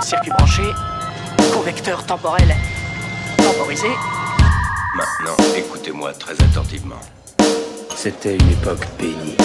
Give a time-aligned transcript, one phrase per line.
[0.00, 0.62] Circuit branché,
[1.54, 2.48] convecteur temporel
[3.36, 3.86] temporisé.
[4.96, 6.98] Maintenant, écoutez-moi très attentivement.
[7.94, 9.36] C'était une époque bénie.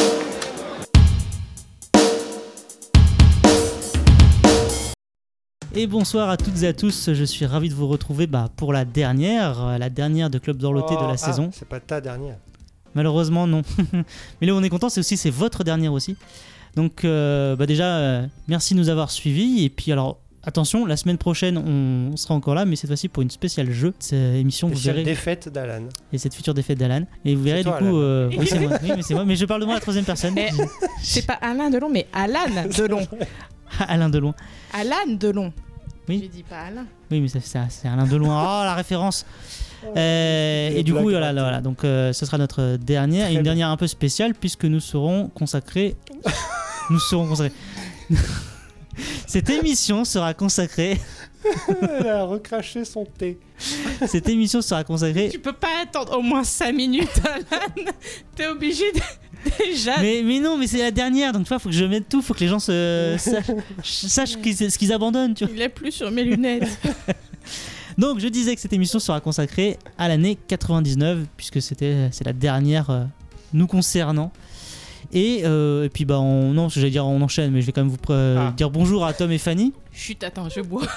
[5.76, 8.74] Et bonsoir à toutes et à tous, je suis ravi de vous retrouver bah, pour
[8.74, 11.52] la dernière, euh, la dernière de Club d'Orloté de la ah, saison.
[11.54, 12.38] C'est pas ta dernière.
[12.96, 13.62] Malheureusement non.
[14.42, 16.16] Mais là on est content, c'est aussi c'est votre dernière aussi.
[16.76, 19.64] Donc euh, bah déjà, euh, merci de nous avoir suivis.
[19.64, 23.24] Et puis alors, attention, la semaine prochaine, on sera encore là, mais cette fois-ci pour
[23.24, 23.94] une spéciale jeu.
[24.00, 25.84] Cette émission, vous verrez, défaite d'Alan.
[26.12, 27.06] et cette future défaite d'Alan.
[27.26, 27.98] Et vous verrez C'est du coup...
[27.98, 28.78] Euh, oui, c'est moi.
[28.82, 29.26] Oui, mais c'est moi.
[29.26, 30.34] Mais je parle de moi à la troisième personne.
[30.34, 30.50] Mais-
[31.02, 32.40] C'est pas Alain Delon, mais Alan
[32.78, 33.08] Delon.
[33.88, 34.34] Alain Delon.
[34.74, 35.54] Alan Delon.
[36.10, 36.20] Oui.
[36.22, 36.86] J'ai dit pas Alain.
[37.12, 38.28] Oui, mais ça- c'est c'est Alain Delon.
[38.28, 39.26] Oh, la référence
[39.98, 41.60] Euh, Des et du coup, voilà, voilà.
[41.62, 43.52] donc euh, ce sera notre dernière, Très et une bien.
[43.52, 45.96] dernière un peu spéciale, puisque nous serons consacrés.
[46.90, 47.54] nous serons consacrés.
[49.28, 51.00] Cette émission sera consacrée.
[52.00, 53.40] Elle a recraché son thé.
[54.08, 55.30] Cette émission sera consacrée.
[55.30, 57.92] Tu peux pas attendre au moins 5 minutes, Alan.
[58.36, 59.00] T'es obligé de...
[59.60, 60.00] déjà.
[60.00, 62.22] Mais, mais non, mais c'est la dernière, donc tu vois, faut que je mette tout,
[62.22, 63.16] faut que les gens se,
[63.84, 65.54] sachent, ce qu'ils abandonnent, tu vois.
[65.54, 66.70] Il est plus sur mes lunettes.
[67.98, 72.34] Donc je disais que cette émission sera consacrée à l'année 99 puisque c'était c'est la
[72.34, 73.04] dernière euh,
[73.54, 74.32] nous concernant.
[75.16, 77.84] Et, euh, et puis bah on, non, j'allais dire on enchaîne, mais je vais quand
[77.84, 78.52] même vous Ah.
[78.58, 79.72] dire bonjour à Tom et Fanny.
[79.92, 80.82] Chut, attends, je bois.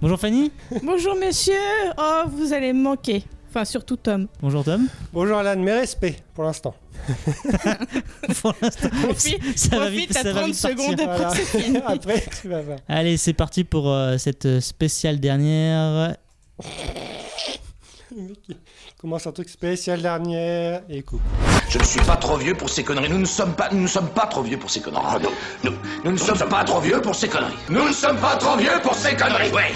[0.00, 0.52] Bonjour Fanny.
[0.84, 1.54] Bonjour, messieurs.
[1.96, 3.24] Oh, vous allez me manquer.
[3.48, 4.28] Enfin, surtout Tom.
[4.40, 4.86] Bonjour Tom.
[5.12, 6.74] Bonjour Alan, mes respects pour l'instant.
[8.42, 10.70] Pour l'instant, Profite, ça va profite, vite, ça va 30 vite partir.
[10.70, 11.28] secondes Voilà.
[11.88, 12.78] Après, tu vas voir.
[12.88, 16.16] Allez, c'est parti pour euh, cette spéciale dernière.
[18.98, 21.20] Commence un truc spécial dernière et coupe.
[21.68, 23.08] Je ne suis pas trop vieux pour ces conneries.
[23.08, 25.22] Nous ne sommes pas, nous ne sommes pas trop vieux pour ces conneries.
[25.62, 27.54] nous, nous, nous ne sommes pas trop vieux pour ces conneries.
[27.70, 29.52] Nous ne sommes pas trop vieux pour ces conneries.
[29.52, 29.70] Ouais.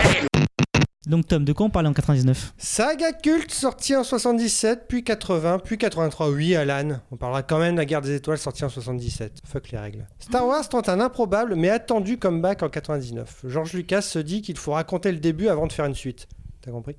[1.07, 5.61] Donc Tom, de quoi on parlait en 99 Saga culte sorti en 77, puis 80,
[5.61, 6.31] puis 83.
[6.31, 9.39] Oui, Alan, on parlera quand même de la guerre des étoiles sortie en 77.
[9.47, 10.09] Fuck les règles.
[10.19, 13.43] Star Wars tente un improbable mais attendu comeback en 99.
[13.45, 16.27] George Lucas se dit qu'il faut raconter le début avant de faire une suite.
[16.61, 16.97] T'as compris?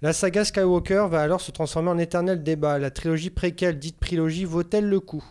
[0.00, 2.78] La saga Skywalker va alors se transformer en éternel débat.
[2.78, 5.24] La trilogie préquelle, dite trilogie, vaut-elle le coup?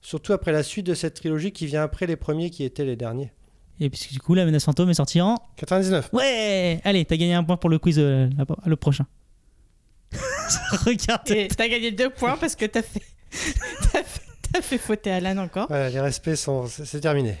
[0.00, 2.96] Surtout après la suite de cette trilogie qui vient après les premiers qui étaient les
[2.96, 3.32] derniers.
[3.80, 5.36] Et puisque du coup la menace fantôme est sortie en...
[5.56, 6.10] 99.
[6.12, 8.28] Ouais Allez, t'as gagné un point pour le quiz euh,
[8.66, 9.06] le prochain.
[10.84, 11.22] Regarde.
[11.56, 13.02] T'as gagné deux points parce que t'as fait...
[13.92, 14.62] t'as fait...
[14.62, 15.68] fait fauter Alan encore.
[15.68, 16.66] Voilà, les respects sont.
[16.66, 17.36] C'est terminé.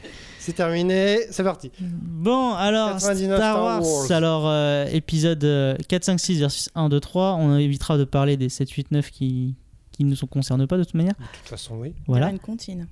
[0.48, 1.70] C'est terminé, c'est parti.
[1.78, 4.12] Bon, alors, 99 Star Star Wars, Wars.
[4.12, 7.34] alors, euh, épisode euh, 4, 5, 6 versus 1, 2, 3.
[7.34, 9.56] On évitera de parler des 7, 8, 9 qui
[9.92, 11.12] qui ne nous concernent pas de toute manière.
[11.12, 11.94] De toute façon, oui.
[12.06, 12.86] Voilà, Une comptine,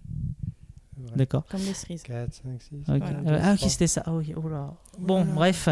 [1.15, 1.45] d'accord.
[1.51, 2.03] comme les cerises.
[2.03, 2.77] 4, 5, 6.
[2.81, 2.85] Ok.
[2.99, 3.07] Voilà.
[3.27, 4.03] Euh, ah, ok, c'était ça.
[4.05, 4.75] Ah, oui, oh là.
[4.99, 5.71] Bon, bref.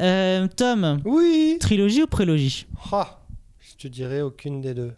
[0.00, 2.68] Euh, Tom, Oui trilogie ou prélogie?
[2.92, 3.18] Ah,
[3.58, 4.92] Je te dirais aucune des deux.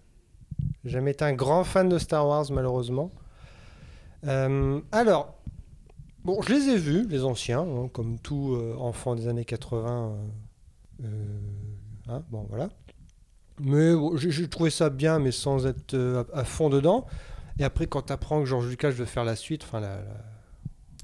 [0.85, 3.11] J'ai jamais été un grand fan de Star Wars, malheureusement.
[4.27, 5.35] Euh, alors,
[6.25, 10.13] bon, je les ai vus, les anciens, hein, comme tout euh, enfant des années 80.
[11.03, 11.39] euh, euh,
[12.09, 12.69] hein, bon, voilà.
[13.61, 17.07] Mais bon, j'ai trouvé ça bien, mais sans être euh, à, à fond dedans.
[17.59, 19.99] Et après, quand tu apprends que George Lucas veut faire la suite, enfin la,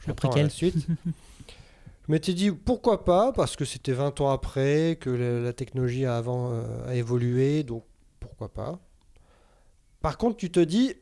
[0.06, 0.74] la, la suite,
[1.06, 6.06] je m'étais dit pourquoi pas, parce que c'était 20 ans après, que la, la technologie
[6.06, 6.52] a, avant,
[6.88, 7.84] a évolué, donc
[8.18, 8.80] pourquoi pas.
[10.00, 10.94] Par contre, tu te dis,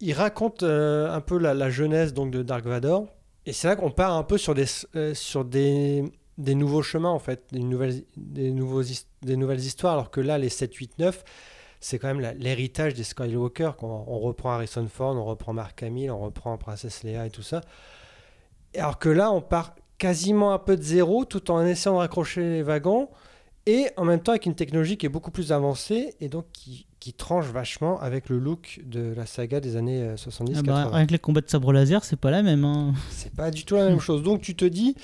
[0.00, 3.06] il raconte euh, un peu la, jeunesse donc de Dark Vador,
[3.46, 4.64] et c'est là qu'on part un peu sur des,
[4.96, 5.14] euh,
[6.38, 8.04] nouveaux chemins en fait, des nouvelles,
[9.60, 11.24] histoires, alors que là, les 7, 8, 9,
[11.80, 13.72] c'est quand même l'héritage des Skywalker.
[13.80, 17.62] On reprend Harrison Ford, on reprend Mark Hamill, on reprend Princesse Leia et tout ça.
[18.76, 22.42] Alors que là, on part quasiment un peu de zéro, tout en essayant de raccrocher
[22.42, 23.08] les wagons,
[23.64, 26.86] et en même temps avec une technologie qui est beaucoup plus avancée, et donc qui,
[27.00, 30.54] qui tranche vachement avec le look de la saga des années euh, 70-80.
[30.58, 32.64] Ah bah, Rien que les combats de sabre laser, c'est pas la même.
[32.64, 32.92] hein.
[33.10, 34.22] C'est pas du tout la même chose.
[34.22, 34.94] Donc tu te dis,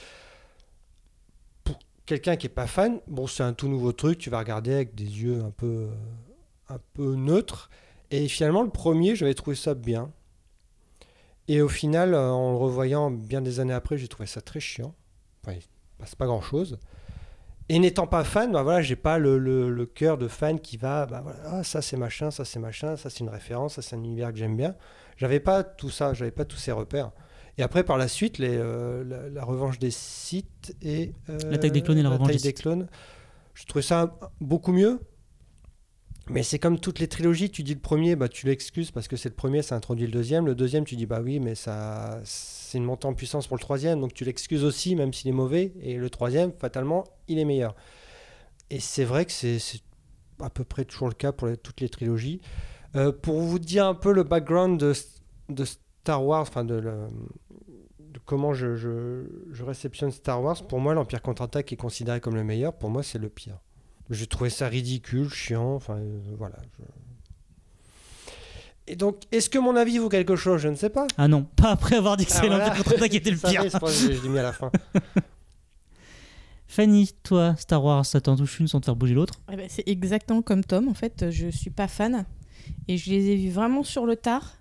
[1.64, 4.74] pour quelqu'un qui est pas fan, bon c'est un tout nouveau truc, tu vas regarder
[4.74, 5.88] avec des yeux un peu, euh,
[6.68, 7.70] un peu neutres.
[8.10, 10.10] Et finalement le premier, j'avais trouvé ça bien.
[11.48, 14.60] Et au final, euh, en le revoyant bien des années après, j'ai trouvé ça très
[14.60, 14.94] chiant.
[15.42, 15.62] Enfin, il
[15.98, 16.78] passe pas grand chose.
[17.68, 20.76] Et n'étant pas fan, bah voilà, j'ai pas le, le, le cœur de fan qui
[20.76, 23.82] va, bah voilà, ah, ça c'est machin, ça c'est machin, ça c'est une référence, ça
[23.82, 24.76] c'est un univers que j'aime bien.
[25.16, 27.10] J'avais pas tout ça, j'avais pas tous ces repères.
[27.58, 31.12] Et après, par la suite, les, euh, la, la revanche des Sith et.
[31.30, 32.86] euh, L'attaque des clones et la revanche des des clones.
[33.54, 35.00] Je trouvais ça beaucoup mieux.
[36.28, 39.16] Mais c'est comme toutes les trilogies, tu dis le premier, bah, tu l'excuses parce que
[39.16, 40.44] c'est le premier, ça introduit le deuxième.
[40.44, 42.20] Le deuxième, tu dis bah oui, mais ça,
[42.66, 45.34] c'est une montée en puissance pour le troisième, donc tu l'excuses aussi, même s'il est
[45.34, 45.72] mauvais.
[45.80, 47.76] Et le troisième, fatalement, il est meilleur.
[48.70, 49.60] Et c'est vrai que c'est
[50.40, 52.40] à peu près toujours le cas pour toutes les trilogies.
[52.96, 56.82] Euh, pour vous dire un peu le background de, Star Wars, enfin de,
[58.24, 59.24] comment je,
[59.62, 62.72] réceptionne Star Wars, pour moi, l'Empire contre-attaque est considéré comme le meilleur.
[62.72, 63.60] Pour moi, c'est le pire.
[64.10, 66.56] J'ai trouvé ça ridicule, chiant, enfin euh, voilà.
[68.88, 70.60] Et donc, est-ce que mon avis vaut quelque chose?
[70.60, 71.06] Je ne sais pas.
[71.18, 72.66] Ah non, pas après avoir dit que Ah, c'est voilà.
[72.68, 73.62] l'Empire contre-attaque qui était le Ça pire.
[73.64, 74.70] je l'ai mis à la fin.
[76.68, 79.34] Fanny, toi, Star Wars, ça t'en touche une sans te faire bouger l'autre?
[79.52, 80.88] Eh ben, c'est exactement comme Tom.
[80.88, 82.24] En fait, je suis pas fan.
[82.88, 84.56] Et je les ai vus vraiment sur le tard.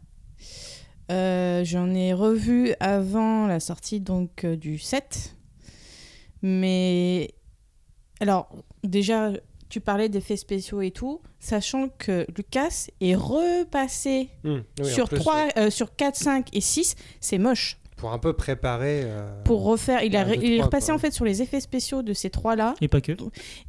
[1.11, 5.35] Euh, J'en ai revu avant la sortie donc euh, du 7.
[6.41, 7.31] Mais.
[8.21, 8.49] Alors,
[8.83, 9.31] déjà,
[9.69, 11.21] tu parlais d'effets spéciaux et tout.
[11.39, 16.47] Sachant que Lucas est repassé oui, en sur, plus, 3, euh, euh, sur 4, 5
[16.53, 16.95] et 6.
[17.19, 17.77] C'est moche.
[17.97, 19.01] Pour un peu préparer.
[19.05, 20.03] euh, Pour refaire.
[20.03, 20.95] Il, a, il est repassé quoi.
[20.95, 22.73] en fait sur les effets spéciaux de ces trois-là.
[22.81, 23.13] Et pas que.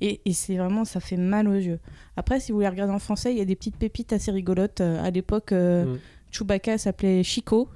[0.00, 1.78] Et, et c'est vraiment, ça fait mal aux yeux.
[2.16, 4.80] Après, si vous les regardez en français, il y a des petites pépites assez rigolotes.
[4.80, 5.98] Euh, à l'époque, euh, Mm.
[6.32, 7.68] Chewbacca s'appelait Chico.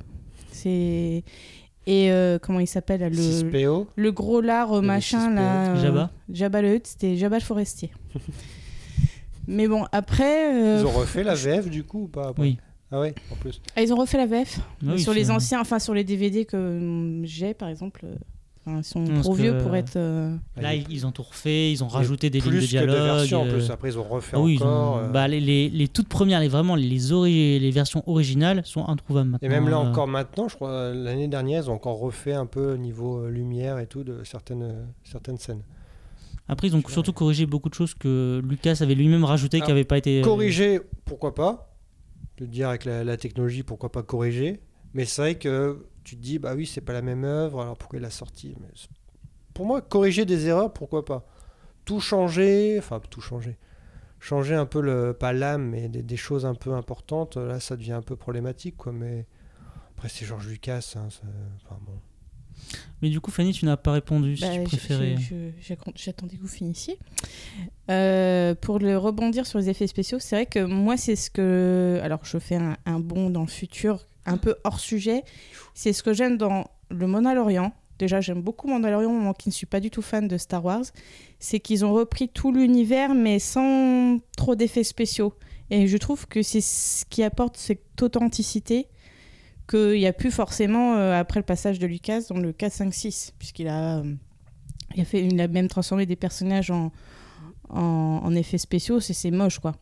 [0.51, 1.23] C'est
[1.87, 3.87] et euh, comment il s'appelle le 6PO.
[3.97, 5.35] le gros lard euh, le machin 6PO.
[5.35, 5.69] là.
[5.71, 6.11] euh, Jabba.
[6.33, 7.91] Jabba le Hutt, c'était Jabba le forestier.
[9.47, 12.59] Mais bon, après, euh, Ils ont refait la VF du coup ou pas après Oui.
[12.93, 13.61] Ah ouais, en plus.
[13.77, 16.45] ah, ils ont refait la VF Ah oui, sur les anciens, enfin sur les DVD
[16.45, 18.05] que hum, j'ai par exemple.
[18.67, 19.97] Enfin, ils sont parce trop vieux pour être.
[19.97, 22.71] euh, Là, ils ils ont tout refait, ils ont rajouté des lignes plus de que
[22.71, 22.97] dialogue.
[22.97, 23.71] versions en euh, plus.
[23.71, 24.95] Après, ils ont refait ah oui, encore.
[24.95, 28.63] ont- euh, bah, les, les, les toutes premières, les, vraiment les, ori- les versions originales
[28.65, 29.47] sont introuvables maintenant.
[29.47, 29.89] Et même là euh.
[29.91, 33.79] encore maintenant, je crois, l'année dernière, ils ont encore refait un peu au niveau lumière
[33.79, 35.63] et tout de certaines, certaines scènes.
[36.49, 39.85] Après, ils ont surtout corrigé beaucoup de choses que Lucas avait lui-même rajouté qui n'avaient
[39.85, 40.21] pas été.
[40.23, 41.73] Corriger, pourquoi pas?
[42.39, 44.61] De dire avec la, la technologie, pourquoi pas corriger?
[44.93, 47.77] Mais c'est vrai que tu te dis, bah oui, c'est pas la même œuvre, alors
[47.77, 48.69] pourquoi il l'a sorti Mais
[49.55, 51.27] Pour moi, corriger des erreurs, pourquoi pas
[51.85, 53.57] Tout changer, enfin, tout changer.
[54.19, 57.77] Changer un peu, le, pas l'âme, mais des, des choses un peu importantes, là, ça
[57.77, 58.93] devient un peu problématique, quoi.
[58.93, 59.27] Mais
[59.93, 61.09] après, c'est Georges Lucas, hein,
[61.65, 61.99] enfin bon.
[63.03, 65.17] Mais du coup, Fanny, tu n'as pas répondu si Bah, tu préférais.
[65.95, 66.99] J'attendais que vous finissiez.
[67.91, 71.99] Euh, pour le rebondir sur les effets spéciaux, c'est vrai que moi, c'est ce que.
[72.03, 75.25] Alors, je fais un, un bond dans le futur, un peu hors sujet.
[75.75, 77.73] C'est ce que j'aime dans le Mandalorian.
[77.99, 80.85] Déjà, j'aime beaucoup Mandalorian, moi qui ne suis pas du tout fan de Star Wars.
[81.39, 85.35] C'est qu'ils ont repris tout l'univers, mais sans trop d'effets spéciaux.
[85.71, 88.89] Et je trouve que c'est ce qui apporte cette authenticité
[89.69, 92.95] qu'il n'y a plus forcément euh, après le passage de Lucas dans le 4, 5,
[92.95, 96.91] 6, puisqu'il a, euh, fait, a même transformé des personnages en,
[97.69, 99.77] en, en effets spéciaux, c'est moche quoi.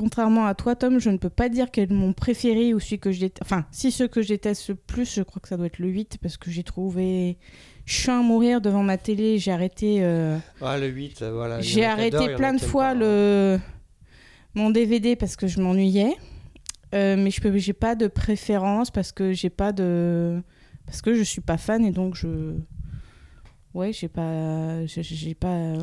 [0.00, 2.98] Contrairement à toi, Tom, je ne peux pas dire quel est mon préféré ou celui
[2.98, 3.42] que je déteste.
[3.42, 5.88] Enfin, si ceux que je déteste le plus, je crois que ça doit être le
[5.88, 7.36] 8 parce que j'ai trouvé
[7.84, 9.36] chiant à mourir devant ma télé.
[9.38, 9.98] J'ai arrêté.
[10.00, 11.60] euh, Ah, le 8, euh, voilà.
[11.60, 12.94] j'ai arrêté plein de fois pas, hein.
[12.94, 13.58] le
[14.54, 16.16] mon DVD parce que je m'ennuyais.
[16.94, 20.42] Euh, mais je peux j'ai pas de préférence parce que j'ai pas de
[20.86, 22.54] parce que je suis pas fan et donc je
[23.74, 25.74] ouais j'ai pas j'ai- pas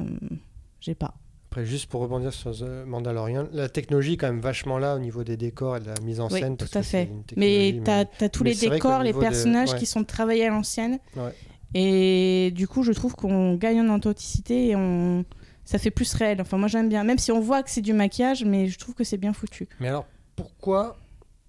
[0.81, 1.13] j'ai pas
[1.57, 4.99] Après, juste pour rebondir sur The Mandalorian, la technologie est quand même vachement là au
[4.99, 6.55] niveau des décors et de la mise en oui scène.
[6.55, 9.79] tout à fait mais t'as as tous mais les décors les de- personnages ouais.
[9.79, 11.33] qui sont travaillés à l'ancienne Ouais.
[11.73, 15.25] et du coup je trouve qu'on gagne en authenticité et on
[15.65, 17.93] ça fait plus réel enfin moi j'aime bien même si on voit que c'est du
[17.93, 20.97] maquillage mais je trouve que c'est bien foutu Mais alors, pourquoi,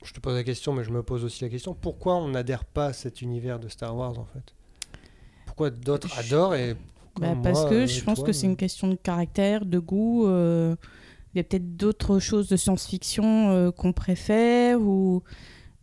[0.03, 2.65] je te pose la question, mais je me pose aussi la question, pourquoi on n'adhère
[2.65, 4.55] pas à cet univers de Star Wars en fait?
[5.45, 6.77] Pourquoi d'autres Je- adorent et
[7.21, 9.79] Bah, parce moi, que euh, je pense toi, que c'est une question de caractère, de
[9.79, 10.27] goût.
[10.27, 10.77] euh,
[11.35, 15.23] Il y a peut-être d'autres choses de science-fiction euh, qu'on préfère ou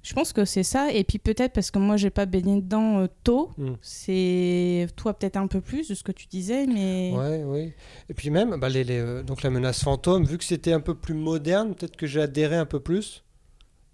[0.02, 0.92] je pense que c'est ça.
[0.92, 3.52] Et puis peut-être parce que moi j'ai pas baigné dedans euh, tôt.
[3.58, 3.74] Mm.
[3.82, 7.74] C'est toi peut-être un peu plus de ce que tu disais, mais Ouais, oui.
[8.10, 10.94] Et puis même, bah, les, les, donc la menace fantôme, vu que c'était un peu
[10.96, 13.24] plus moderne, peut-être que j'ai adhéré un peu plus.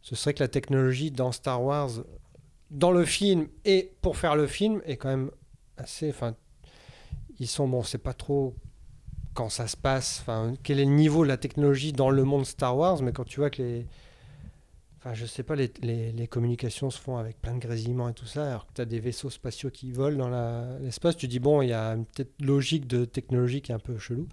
[0.01, 1.91] Ce serait que la technologie dans Star Wars,
[2.71, 5.31] dans le film et pour faire le film, est quand même
[5.77, 6.09] assez.
[6.09, 6.35] Enfin,
[7.41, 8.55] ils sont bon, c'est pas trop
[9.33, 10.19] quand ça se passe.
[10.21, 13.25] Enfin, quel est le niveau de la technologie dans le monde Star Wars, mais quand
[13.25, 13.87] tu vois que les
[14.97, 18.27] Enfin, je sais pas, les, les- communications se font avec plein de grésillements et tout
[18.27, 21.63] ça, alors que tu as des vaisseaux spatiaux qui volent dans l'espace, tu dis, bon,
[21.63, 24.27] il y a une peut-être logique de technologie qui est un peu chelou.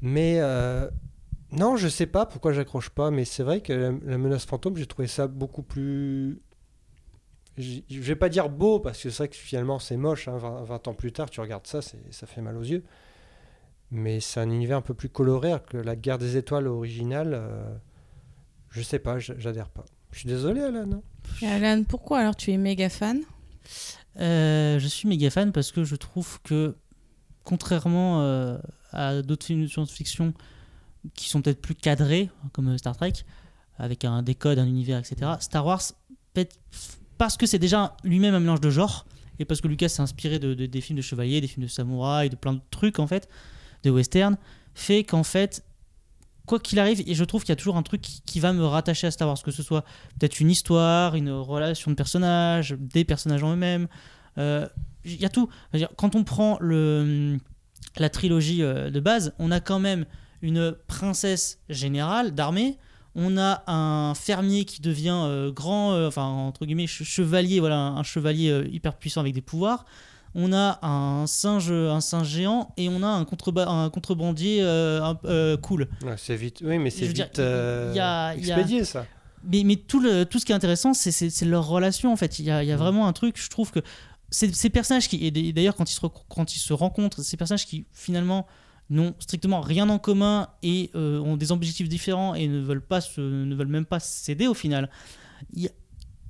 [0.00, 0.88] Mais euh,
[1.52, 3.72] non, je sais pas pourquoi j'accroche pas, mais c'est vrai que
[4.04, 6.40] la menace fantôme, j'ai trouvé ça beaucoup plus.
[7.58, 10.62] Je vais pas dire beau, parce que c'est vrai que finalement c'est moche, hein, 20,
[10.62, 12.84] 20 ans plus tard, tu regardes ça, ça fait mal aux yeux.
[13.90, 17.32] Mais c'est un univers un peu plus coloré que la guerre des étoiles originale.
[17.34, 17.74] euh,
[18.70, 19.84] je sais pas, j'adhère pas.
[20.12, 20.90] Je suis désolé, Alan.
[20.92, 21.02] hein.
[21.42, 23.22] Et Alan, pourquoi alors tu es méga fan?
[24.20, 26.76] Euh, je suis méga fan parce que je trouve que,
[27.44, 28.58] contrairement euh,
[28.92, 30.34] à d'autres films de science-fiction
[31.14, 33.12] qui sont peut-être plus cadrés, comme Star Trek,
[33.78, 35.80] avec un décode, un univers, etc., Star Wars,
[36.34, 36.56] peut-être
[37.18, 39.06] parce que c'est déjà lui-même un mélange de genres,
[39.38, 41.70] et parce que Lucas s'est inspiré de, de- des films de chevaliers, des films de
[41.70, 43.28] samouraïs, de plein de trucs, en fait,
[43.84, 44.36] de western,
[44.74, 45.64] fait qu'en fait,
[46.46, 48.64] quoi qu'il arrive, et je trouve qu'il y a toujours un truc qui, va me
[48.64, 49.84] rattacher à Star Wars, que ce soit
[50.18, 53.86] peut-être une histoire, une relation de personnages, des personnages en eux-mêmes.
[54.38, 54.66] Euh,
[55.04, 55.48] Il y a tout.
[55.96, 60.06] Quand on prend la trilogie euh, de base, on a quand même
[60.42, 62.78] une princesse générale d'armée.
[63.20, 67.78] On a un fermier qui devient euh, grand, euh, enfin entre guillemets che- chevalier, voilà,
[67.78, 69.84] un chevalier euh, hyper puissant avec des pouvoirs.
[70.36, 75.18] On a un singe, un singe géant et on a un, contreba- un contrebandier un-
[75.60, 75.88] cool.
[76.04, 76.62] Ouais, c'est vite.
[76.64, 79.04] Oui, mais c'est dire, vite il y a- il y a- expédié, ça.
[79.42, 82.38] Mais, mais tout, le, tout ce qui est intéressant, c'est- leur relation en fait.
[82.38, 82.78] Il y a, y a Mm.
[82.78, 83.80] vraiment un truc, je trouve que
[84.30, 87.36] ces, ces personnages qui, et d'ailleurs quand ils, se, rec- quand ils se rencontrent, ces
[87.36, 88.46] personnages qui finalement
[88.90, 93.00] n'ont strictement rien en commun et euh, ont des objectifs différents et ne veulent, pas
[93.00, 94.88] se- ne veulent même pas céder au final,
[95.52, 95.70] il y a-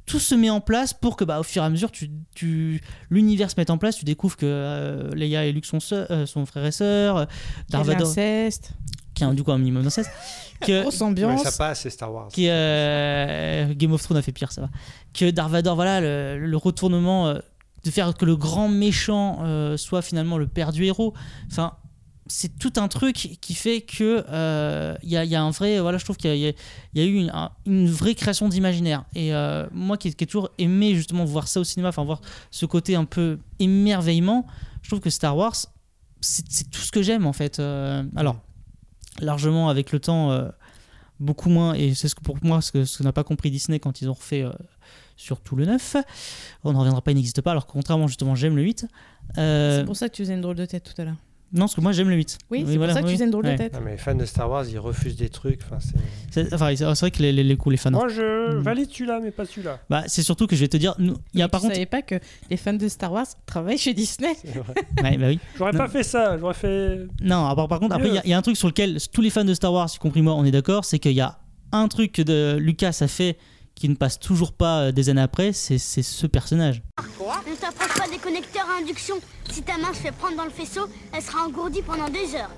[0.06, 2.80] tout se met en place pour que bah, au fur et à mesure, tu, tu,
[3.10, 3.96] l'univers se mette en place.
[3.96, 7.26] Tu découvres que euh, Leia et Luke sont, sœurs- euh, sont frères et sœurs,
[7.98, 8.72] l'inceste,
[9.14, 10.10] qui a du coup un minimum d'inceste.
[10.62, 11.42] que- grosse ambiance.
[11.42, 12.28] ça passe, c'est Star Wars.
[12.28, 14.70] qui euh, Game of Thrones a fait pire ça va
[15.14, 17.38] que Darth Vader voilà le, le retournement euh,
[17.84, 21.14] de faire que le grand méchant euh, soit finalement le père du héros
[21.50, 21.74] enfin
[22.30, 25.96] c'est tout un truc qui fait que euh, il il y a un vrai voilà
[25.98, 29.96] je trouve qu'il y, a- eu une, un- une vraie création d'imaginaire et euh, moi
[29.96, 32.20] qui, ai toujours aimé justement voir ça au cinéma enfin voir
[32.50, 34.46] ce côté un peu émerveillement
[34.82, 35.54] je trouve que Star Wars
[36.20, 38.36] c'est tout ce que j'aime en fait Euh, alors
[39.20, 40.48] largement avec le temps euh,
[41.20, 44.00] beaucoup moins et c'est ce que pour moi ce que, n'a pas compris Disney quand
[44.02, 44.52] ils ont refait euh,
[45.16, 45.96] surtout le 9
[46.64, 48.86] on n'en reviendra pas il n'existe pas alors contrairement justement j'aime le 8
[49.38, 51.16] Euh, C'est pour ça que tu faisais une drôle de tête tout à l'heure.
[51.52, 53.12] Non parce que moi j'aime le 8 Oui, c'est voilà, pour ça que oui.
[53.12, 53.52] tu faisais une drôle Ouais.
[53.52, 53.72] de tête.
[53.74, 55.60] Non, mais les fans de Star Wars, ils refusent des trucs.
[55.64, 55.78] Enfin,
[56.30, 56.52] c'est...
[56.52, 58.60] enfin, vrai que les, les, les coups les fans Moi, je Mm.
[58.60, 59.78] valide celui-là, mais pas celui-là.
[59.90, 61.74] bah, c'est surtout que je vais te dire nous- il y a par tu contre
[61.76, 62.14] savais pas que
[62.50, 64.34] les fans de Star Wars travaillent chez Disney.
[65.02, 66.36] Ouais, bah oui J'aurais pas fait ça.
[66.38, 67.06] J'aurais fait.
[67.22, 69.20] Non, à part- par contre, après, il y a- y, un truc sur lequel tous
[69.22, 71.38] les fans de Star Wars, y compris moi, on est d'accord, c'est qu'il y a
[71.72, 73.36] un truc que de Lucas a fait
[73.78, 76.82] qui ne passe toujours pas euh, des années après, c'est c'est ce personnage.
[76.98, 79.16] Ne t'approche pas des connecteurs à induction.
[79.50, 82.50] Si ta main se fait prendre dans le faisceau, elle sera engourdie pendant des heures.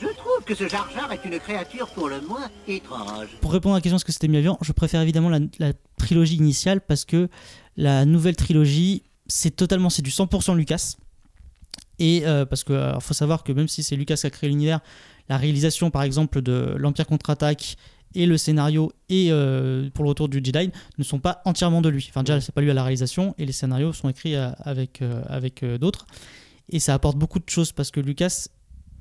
[0.00, 3.28] Je trouve que ce Jar Jar est une créature pour le moins étrange.
[3.40, 6.80] Pour répondre à la question est-ce que c'était mieux je préfère évidemment la, trilogie initiale
[6.80, 7.28] parce que
[7.76, 10.96] la nouvelle trilogie, c'est totalement, c'est du 100% Lucas.
[11.98, 14.48] Et euh, parce que alors, faut savoir que même si c'est Lucas qui a créé
[14.48, 14.80] l'univers,
[15.28, 17.76] la réalisation par exemple de l'Empire contre-attaque
[18.14, 21.88] et le scénario et euh, pour le retour du Jedi ne sont pas entièrement de
[21.88, 22.06] lui.
[22.10, 25.02] Enfin déjà c'est pas lui à la réalisation et les scénarios sont écrits euh, avec,
[25.02, 26.06] euh, avec euh, d'autres.
[26.68, 28.48] Et ça apporte beaucoup de choses parce que Lucas,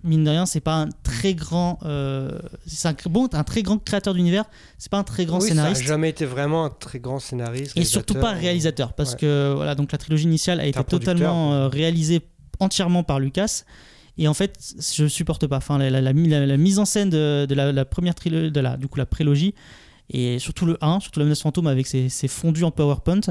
[0.04, 3.78] mine de rien, c'est pas un très grand, euh, c'est un bon, un très grand
[3.78, 4.46] créateur d'univers.
[4.78, 7.20] C'est pas un très grand oui, scénariste Ça a jamais été vraiment un très grand
[7.20, 7.78] scénariste.
[7.78, 9.18] et surtout pas réalisateur parce Ouais.
[9.20, 12.22] que voilà donc la trilogie initiale a été totalement euh, réalisée
[12.60, 13.64] entièrement par Lucas
[14.18, 14.58] et en fait
[14.96, 17.72] je supporte pas enfin la, la- la- la- la mise en scène de, de la,
[17.72, 19.54] la première trilogie de la du coup la prélogie
[20.10, 23.22] et surtout le 1 surtout la menace fantôme avec ses, ses fondus en PowerPoint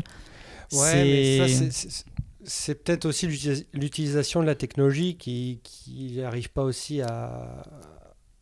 [0.73, 2.05] Ouais, mais ça, c'est-
[2.49, 7.62] c'est- peut-être aussi l'utilisa- l'utilisation de la technologie qui qui n'arrive pas aussi à,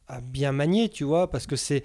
[0.09, 1.85] à bien manier, tu vois, parce que c'est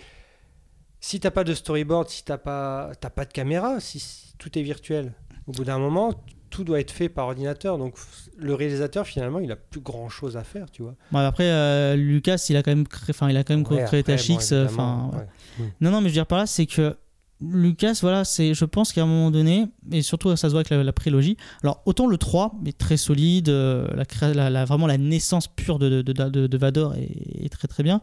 [1.00, 4.62] si t'as pas de storyboard, si t'as pas pas de caméra, si, si tout est
[4.62, 5.14] virtuel,
[5.48, 6.14] au bout d'un moment,
[6.52, 7.78] tout doit être fait par ordinateur.
[7.78, 7.96] Donc
[8.38, 10.96] le réalisateur finalement, il a plus grand chose à faire, tu vois.
[11.12, 13.84] Bon, après euh, Lucas il a quand même créé enfin il a quand même Ouais,
[13.86, 15.66] créé après, THX euh, ouais.
[15.82, 16.96] Non, non, mais je veux dire par là, c'est que
[17.42, 20.70] Lucas, voilà, c'est, je pense qu'à un moment donné, et surtout ça se voit avec
[20.70, 23.88] la, la prélogie, alors autant le 3 est très solide, euh,
[24.22, 28.02] la, vraiment la naissance pure de, de, de, Vador est, est très très bien,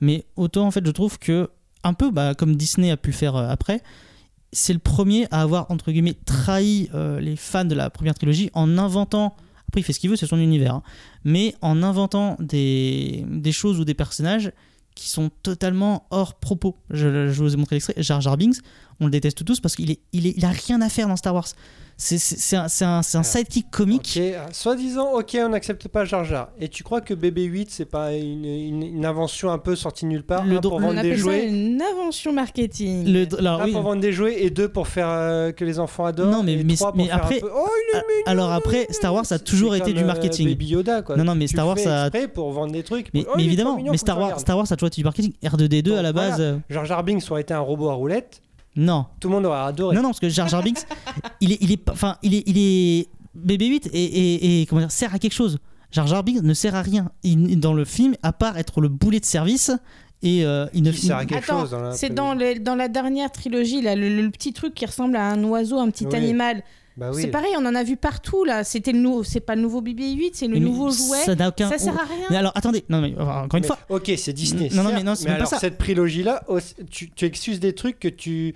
[0.00, 1.50] mais autant en fait je trouve que,
[1.84, 3.82] un peu bah, comme Disney a pu le faire euh, après,
[4.52, 8.50] c'est le premier à avoir, entre guillemets, trahi euh, les fans de la première trilogie
[8.54, 9.36] en inventant,
[9.68, 10.82] après il fait ce qu'il veut, c'est son univers, hein,
[11.24, 14.52] mais en inventant des, des choses ou des personnages
[14.98, 16.76] qui sont totalement hors propos.
[16.90, 17.94] Je, vous ai montré l'extrait.
[17.98, 18.56] Jar Jar Binks,
[18.98, 21.46] on le déteste tous parce qu'il est, a rien à faire dans Star Wars.
[22.00, 24.16] C'est un, c'est un- c'est un sidekick comique.
[24.16, 26.50] Ok, ah, soi-disant, ok, on n'accepte pas Jar Jar.
[26.60, 30.22] Et tu crois que BB-8, c'est pas une, une- une invention un peu sortie nulle
[30.22, 33.04] part Le Un, pour On vendre des ça jouets, une invention marketing.
[33.12, 33.72] Le- alors, un oui.
[33.72, 36.30] pour vendre des jouets et deux pour faire euh, que les enfants adorent.
[36.30, 38.04] Non, mais- et mais- trois pour mais faire après- un peu, oh, il est Ah,
[38.06, 40.48] mignon, alors après, Star Wars a toujours c'est été comme, du marketing.
[40.50, 41.16] Baby Yoda, quoi.
[41.16, 41.76] Non, non, mais Tu Star Wars,
[42.32, 43.08] pour vendre des trucs.
[43.12, 44.40] Mais, Oh, évidemment, mignon, mais Star Wars, regarde.
[44.40, 45.32] Star Wars a toujours été du marketing.
[45.42, 46.60] R2D2 à la base.
[46.70, 48.40] Jar Jar Binks aurait été un robot à roulettes,
[48.76, 49.06] non.
[49.18, 49.96] tout le monde aurait adoré.
[49.96, 50.78] Non, non, parce que Jar Jar Binks,
[51.40, 54.90] il est, il est, enfin, il est, il est BB-8 et, et, et comment dire,
[54.90, 55.58] sert à quelque chose.
[55.90, 58.88] Jar Jar Binks ne sert à rien Il- dans le film, à part être le
[58.88, 59.70] boulet de service
[60.22, 62.88] et euh, il ne Il sert à quelque Attends, chose c'est dans, le- dans la
[62.88, 66.14] dernière trilogie, là, le, le petit truc qui ressemble à un oiseau, un petit Oui.
[66.16, 66.62] animal.
[66.96, 67.22] Bah oui.
[67.22, 68.64] C'est pareil, on en a vu partout là.
[68.64, 71.18] C'était le nouveau, c'est pas le nouveau BB-8, c'est le Mais nouveau jouet.
[71.24, 71.68] Ça n'a aucun.
[71.70, 72.26] Ça sert à rien.
[72.28, 74.68] Mais alors, attendez, non, mais encore une Mais- fois, Ok, c'est Disney.
[74.74, 75.58] Non, non, mais non, c'est pas alors ça.
[75.60, 76.58] cette prélogie-là, oh,
[76.90, 78.52] tu, tu excuses des trucs que tu.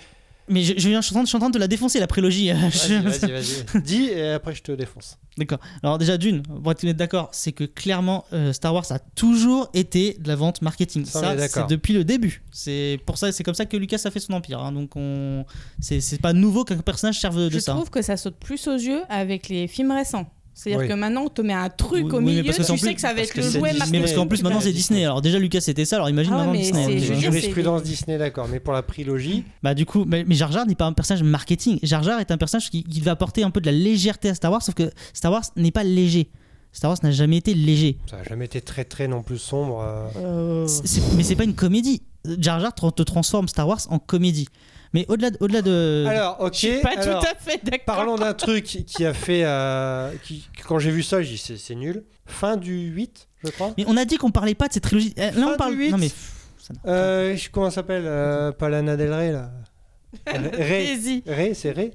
[0.48, 1.58] Mais je, je, viens- je suis en train de- je suis en train de te
[1.58, 2.48] la défoncer la prélogie.
[2.70, 3.82] Je- Vas-y, vas-y, vas-y.
[3.82, 5.18] Dis et après je te défonce.
[5.38, 5.58] D'accord.
[5.82, 10.16] Alors déjà d'une, pour être d'accord, c'est que clairement euh, Star Wars a toujours été
[10.20, 11.04] de la vente marketing.
[11.06, 12.42] Ça, Ça, c'est depuis le début.
[12.52, 14.60] C'est pour ça, c'est comme ça que Lucas a fait son empire.
[14.60, 14.72] hein.
[14.72, 15.44] Donc on,
[15.80, 17.72] c'est pas nouveau qu'un personnage serve de Je ça.
[17.72, 20.28] trouve que ça saute plus aux yeux avec les films récents.
[20.54, 20.88] C'est-à-dire Oui.
[20.88, 23.14] que maintenant, on te met un truc Oui, au milieu, tu sais plus- que ça
[23.14, 23.86] va être le jouet Disney.
[23.92, 25.04] Mais parce qu'en plus maintenant c'est Disney.
[25.04, 25.96] Alors déjà Lucas c'était ça.
[25.96, 27.00] Alors imagine Ah ouais, maintenant mais Disney.
[27.14, 28.48] c'est- Jurisprudence Disney, d'accord.
[28.48, 31.22] Mais pour la prélogie, Bah du coup, mais, mais Jar Jar n'est pas un personnage
[31.22, 31.78] marketing.
[31.82, 34.34] Jar Jar est un personnage qui, qui va apporter un peu de la légèreté à
[34.34, 36.28] Star Wars, sauf que Star Wars n'est pas léger.
[36.72, 37.96] Star Wars n'a jamais été léger.
[38.10, 39.80] ça n'a jamais été très très non plus sombre.
[39.82, 40.06] euh.
[40.18, 42.02] Euh, C'est- c'est- mais c'est pas une comédie.
[42.38, 44.48] Jar Jar te transforme Star Wars en comédie.
[44.94, 46.52] Mais au-delà de, au-delà de Alors, ok.
[46.54, 47.84] Je suis pas alors, tout à fait d'accord.
[47.96, 49.42] Parlons d'un truc qui a fait.
[49.44, 52.04] euh, qui, quand j'ai vu ça, j'ai dit c'est- c'est nul.
[52.26, 53.72] Fin du 8, je crois.
[53.78, 55.14] Mais on a dit qu'on parlait pas de cette trilogie.
[55.18, 55.72] Euh, Là, Fin on parle.
[55.74, 55.90] du huit.
[55.90, 56.08] Non mais.
[56.08, 59.50] ça Euh, comment ça s'appelle euh, Pas Lana Del Rey, là.
[60.26, 61.22] Allez-y.
[61.26, 61.92] Rey, c'est Rey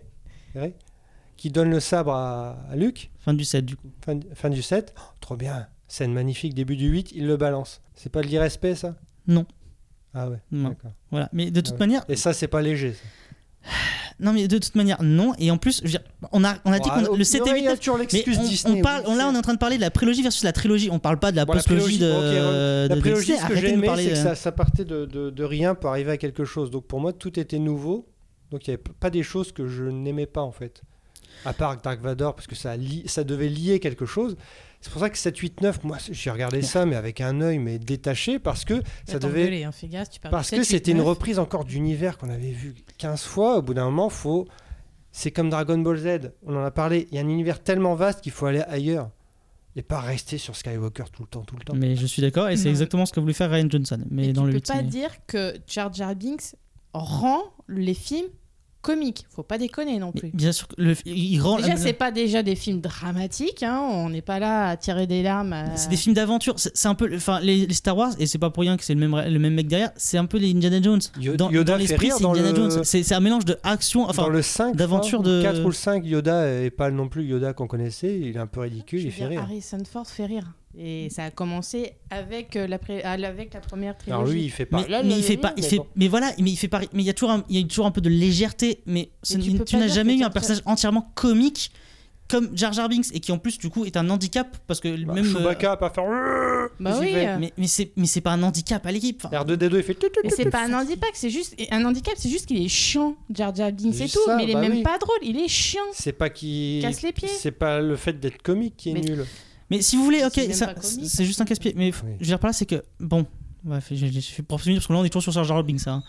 [0.56, 0.74] Rey
[1.38, 3.12] Qui donne le sabre à, à Luke.
[3.20, 3.90] Fin du 7 du coup.
[4.04, 4.94] Fin, fin du 7.
[4.98, 5.68] Oh, trop bien.
[5.88, 7.82] Scène magnifique, début du 8, il le balance.
[7.96, 8.96] C'est pas de l'irrespect, ça?
[9.28, 9.46] Non.
[10.20, 10.38] Ah ouais.
[10.52, 10.70] Non.
[10.70, 10.92] D'accord.
[11.12, 11.30] Voilà.
[11.34, 11.80] Mais de toute Ah ouais.
[11.80, 12.94] manière, Et ça, c'est pas léger.
[12.94, 13.00] ça.
[14.20, 15.34] non mais de toute manière non.
[15.38, 17.42] Et en plus, je veux dire, on a on a dit Ouais, qu'on le 7
[17.42, 18.80] et ouais, 8 il y a 9, toujours mais l'excuse on, Disney.
[18.80, 20.54] on parle, oui, là on est en train de parler de la prélogie versus la
[20.54, 20.90] trilogie.
[20.92, 23.42] On parle pas de la Bon, postlogie de, prélogie, ok, de, La de prélogie, Disney.
[23.42, 25.76] ce que j'ai de aimé, c'est que de- ça, ça partait de, de- de rien
[25.76, 26.72] pour arriver à quelque chose.
[26.72, 28.08] Donc pour moi, tout était nouveau.
[28.52, 30.82] Donc il n'y avait pas des choses que je n'aimais pas en fait.
[31.46, 34.38] À part Dark Vador, parce que ça, li- ça devait lier quelque chose.
[34.82, 37.58] C'est pour ça que 7, 8, 9, moi j'ai regardé ça, mais avec un œil
[37.60, 39.64] mais détaché, parce que ça devait.
[39.64, 41.08] hein, fais gaffe, tu parles Parce que 7, 8, c'était une 9.
[41.08, 43.58] reprise encore d'univers qu'on avait vu 15 fois.
[43.58, 44.48] Au bout d'un moment, faut.
[45.12, 47.08] C'est comme Dragon Ball Z, on en a parlé.
[47.12, 49.10] Il y a un univers tellement vaste qu'il faut aller ailleurs.
[49.76, 51.74] Et pas rester sur Skywalker tout le temps, tout le temps.
[51.76, 54.00] Mais je suis d'accord et c'est exactement ce qu'a voulu faire Ryan Johnson.
[54.10, 56.56] Mais Et dans tu le peux 8, pas mais- dire que Jar Jar Binks
[56.94, 58.28] rend les films
[58.88, 59.26] comiques.
[59.30, 60.32] Faut pas déconner non mais plus.
[60.34, 61.58] bien sûr, que le, il rend.
[61.58, 63.62] Déjà, c'est pas déjà des films dramatiques.
[63.64, 63.80] Hein.
[63.92, 65.54] On n'est pas là à tirer des larmes.
[65.54, 66.56] à- C'est des films d'aventure.
[66.58, 68.94] C'est un peu, enfin, les, les Star Wars et c'est pas pour rien que c'est
[68.96, 69.92] le même, le même mec derrière.
[69.98, 71.02] C'est un peu les Indiana Jones.
[71.38, 72.84] Dans, Yoda dans fait l'esprit, rire c'est Indiana le- Jones.
[72.84, 76.06] C'est un mélange de action, enfin, dans le 5, d'aventure de- 4 ou le 5,
[76.06, 78.18] Yoda est pas non plus Yoda qu'on connaissait.
[78.20, 79.42] Il est un peu ridicule, Je il fait dire, rire.
[79.42, 80.54] Harrison Ford fait rire.
[80.80, 84.20] Et ça a commencé avec, euh, la, pré- euh, avec la première trilogie.
[84.22, 84.86] Alors lui, il fait pas.
[84.88, 85.88] mais, mais il fait pas, il fait, bon.
[85.96, 87.68] mais voilà, mais il fait pas, mais il y a toujours, un, il y a
[87.68, 91.72] toujours un peu de légèreté, mais, ce- tu n'as jamais eu un personnage entièrement comique
[92.30, 94.90] comme Jar Jar Binks et qui en plus du coup est un handicap parce que
[95.06, 95.26] Bah, même.
[95.26, 96.04] euh, Chewbacca a pas faire.
[96.78, 97.14] Bah oui.
[97.14, 99.24] fait euh, mais mais c'est mais c'est pas un handicap à l'équipe.
[99.26, 99.94] Enfin, R2D2, il fait.
[99.94, 102.68] tout, tout, Mais c'est pas un handicap, c'est juste un handicap, c'est juste qu'il est
[102.68, 104.84] chiant, Jar Jar Binks et Juste tout, ça, mais il est bah même oui.
[104.84, 105.80] pas drôle, il est chiant.
[105.94, 106.80] C'est pas qui.
[106.82, 107.30] Casse les pieds.
[107.30, 109.26] C'est pas le fait d'être comique qui est Mais- nul.
[109.70, 110.40] Mais si vous voulez, ok,
[110.84, 111.74] C'est juste un casse-pied.
[111.76, 111.94] Mais Oui.
[112.04, 113.26] je veux dire par là, c'est que bon,
[113.66, 115.44] ouais, je, je, je suis pour finir parce que là on est toujours sur Jar
[115.44, 115.92] Jar Binks, ça.
[115.94, 116.04] hein.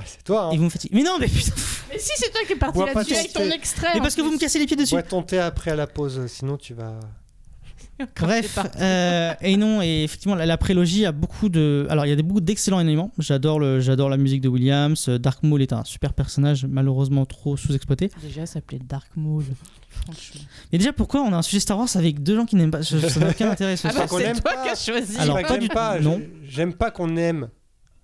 [0.00, 0.58] Ah, c'est toi, Et hein.
[0.58, 0.94] vous me fatiguez.
[0.94, 1.52] Mais non, mais putain.
[1.90, 3.88] Mais si, c'est toi qui es parti là-dessus avec ton extrait.
[3.94, 4.94] Mais parce que vous me cassez les pieds dessus.
[4.94, 7.00] Bois ton thé après à la pause, sinon tu vas.
[8.20, 11.86] Bref, euh, et non, et effectivement, la, la prélogie a beaucoup de.
[11.90, 13.10] Alors, il y a des, beaucoup d'excellents éléments.
[13.18, 15.08] J'adore, le, j'adore la musique de Williams.
[15.08, 18.10] Dark Maul est un super personnage, malheureusement trop sous-exploité.
[18.22, 19.44] Déjà, ça s'appelait Dark Maul.
[19.88, 20.40] Franchement.
[20.72, 22.82] Mais déjà, pourquoi on a un sujet Star Wars avec deux gens qui n'aiment pas
[22.82, 23.76] je- Ça n'a aucun intérêt.
[23.76, 24.62] ce Ah bah, c'est aime toi pas.
[24.64, 25.16] qui as choisi.
[25.18, 26.18] Alors, pas du pas, tout, non.
[26.44, 27.48] j'ai- J'aime pas qu'on aime.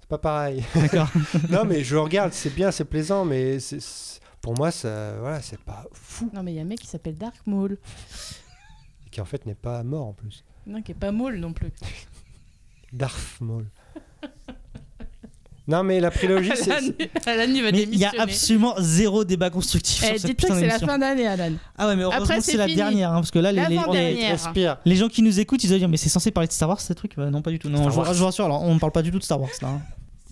[0.00, 0.62] C'est pas pareil.
[0.74, 1.09] D'accord.
[1.50, 5.40] non, mais je regarde, c'est bien, c'est plaisant, mais c'est- c'est- pour moi, ça, voilà,
[5.40, 6.30] c'est pas fou.
[6.35, 7.78] Non, mais il y a un mec qui s'appelle Dark Maul.
[9.14, 10.42] Qui en fait n'est pas mort en plus.
[10.66, 11.70] Non, qui est pas Maul non plus.
[12.92, 13.66] Darth Maul.
[15.68, 16.72] non, mais la prélogie, c'est.
[16.72, 16.88] Alan,
[17.27, 20.55] Alan, il va il y a absolument zéro débat constructif Eh, sur cette putain que
[20.61, 21.53] c'est la fin d'année, Alan.
[21.79, 22.77] Ah ouais, mais heureusement c'est la fini.
[22.77, 24.27] dernière, hein, parce que là, les, les.
[24.33, 24.79] Respire.
[24.85, 26.81] les gens qui nous écoutent, ils vont dire mais c'est censé parler de Star Wars,
[26.81, 27.68] ces trucs Bah, Non, pas du tout.
[27.70, 28.12] Non, je, vous- Wars.
[28.12, 29.68] je vous rassure, alors on ne parle pas du tout de Star Wars là.
[29.68, 29.81] hein.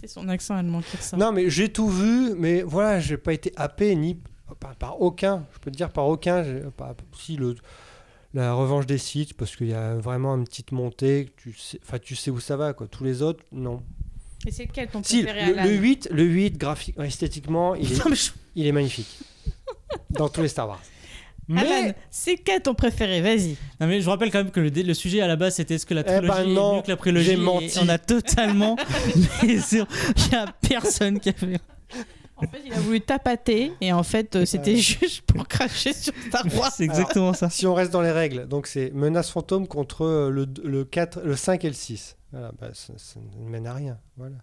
[0.00, 1.18] C'est son accent allemand qui ressort.
[1.20, 4.18] Non, mais j'ai tout vu, mais voilà, j'ai pas été happé ni
[4.58, 6.44] par, par aucun, je peux te dire par aucun,
[6.76, 7.54] par- si le,
[8.34, 11.98] la revanche des sites, parce qu'il y a vraiment une petite montée, tu sais, enfin
[11.98, 12.86] tu sais où ça va, quoi.
[12.86, 13.82] Tous les autres, non.
[14.46, 17.92] Et c'est quel ton Si, préféré le, Alan le 8, le 8 graphique, esthétiquement, il
[17.92, 19.18] est, Non, mais je- il est magnifique.
[20.10, 20.80] Dans tous les Star Wars.
[21.48, 23.20] Mais, Alan, c'est quel ton préféré?
[23.20, 23.56] Vas-y.
[23.80, 25.86] Non, mais je vous rappelle quand même que le, sujet à la base c'était est-ce
[25.86, 27.78] que la Eh ben trilogie non, est mieux que la prélogie j'ai menti.
[27.80, 28.76] On a totalement.
[29.42, 31.58] mais sur- Il n'y a personne qui a fait.
[32.42, 36.12] En fait, il a voulu tapater et en fait, euh, c'était juste pour cracher sur
[36.28, 36.72] Star Wars.
[36.76, 37.48] C'est exactement ça.
[37.50, 41.20] si on reste dans les règles, donc c'est menace fantôme contre euh, le, le, 4,
[41.22, 42.16] le 5 et le 6.
[42.32, 43.98] Voilà, bah, ça, ça ne mène à rien.
[44.16, 44.36] Voilà.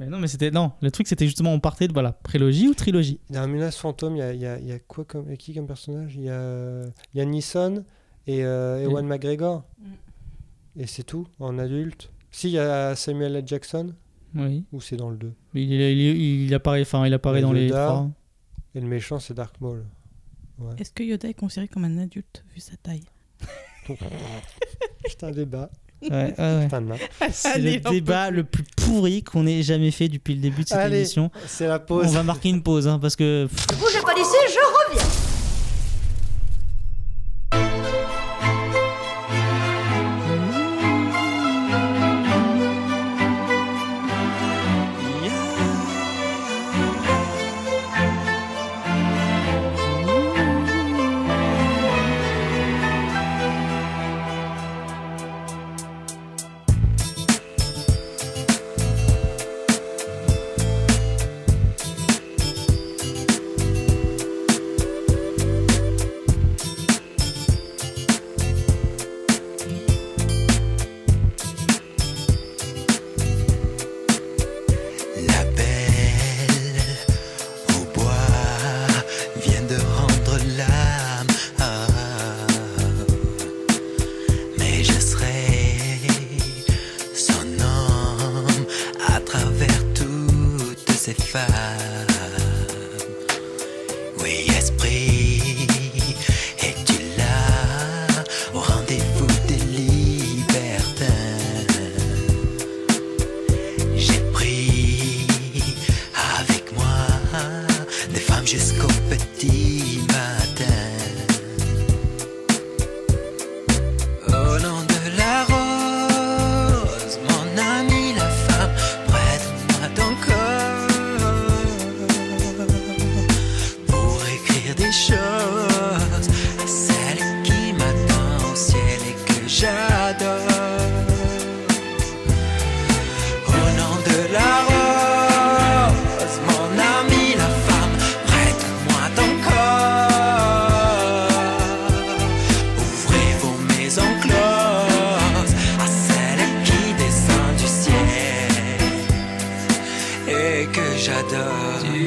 [0.00, 0.50] Mais non, mais c'était.
[0.50, 3.20] Non, le truc c'était justement on partait de voilà, prélogie ou trilogie.
[3.30, 5.54] Dans un menace fantôme, il y a, il y a- y a quoi comme, qui
[5.54, 6.14] comme personnage?
[6.16, 6.82] Il y a,
[7.14, 7.84] il y a Nissan
[8.26, 9.64] et euh, Ewan McGregor.
[9.78, 10.80] Mm.
[10.80, 12.10] Et c'est tout, en adulte.
[12.30, 13.44] Si, il y a Samuel L.
[13.46, 13.94] Jackson,
[14.36, 14.64] Oui.
[14.72, 15.32] ou c'est dans le 2.
[15.54, 17.86] Mais il, il, il apparaît, enfin, il apparaît dans les Yoda.
[17.86, 18.10] trois.
[18.74, 19.84] Et le méchant, c'est Dark Maul.
[20.58, 20.74] Ouais.
[20.78, 23.02] Est-ce que Yoda est considéré comme un adulte vu sa taille?
[25.08, 25.70] C'est un débat.
[26.02, 26.68] Ouais, ouais.
[27.30, 30.62] C'est Allez, le on débat le plus pourri qu'on ait jamais fait depuis le début
[30.62, 31.30] de cette Allez, émission.
[31.46, 32.12] c'est la On pause.
[32.12, 35.15] va marquer une pause hein, parce que pff, Bougez pas d'ici, je reviens.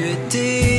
[0.09, 0.29] J'adore.
[0.29, 0.78] Tu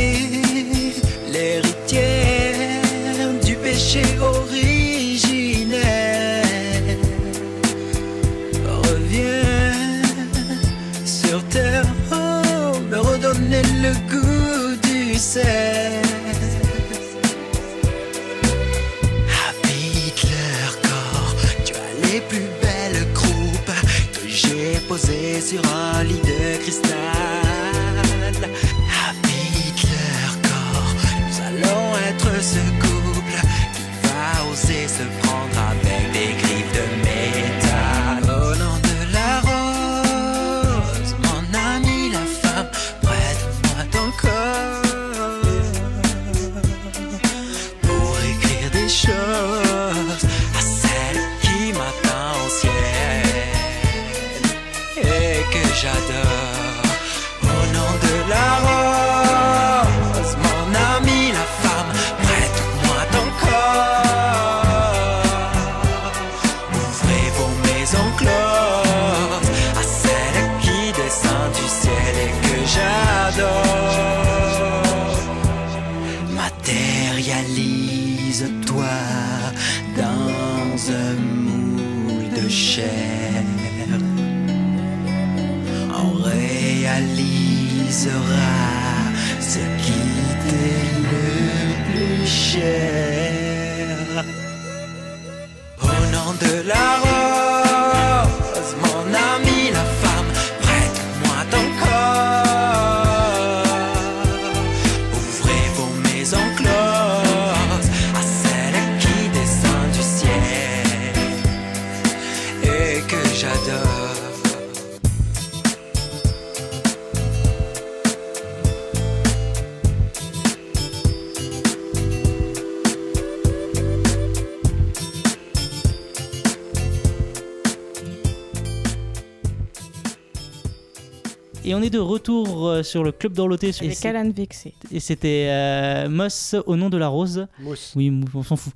[131.80, 133.68] on est de retour euh, sur le club d'Orloté.
[133.70, 134.74] Et Avec c'est- Alan Vexé.
[134.92, 137.46] Et c'était euh, Moss au nom de la rose.
[137.58, 137.94] Mousse.
[137.96, 138.74] Oui, on s'en fout.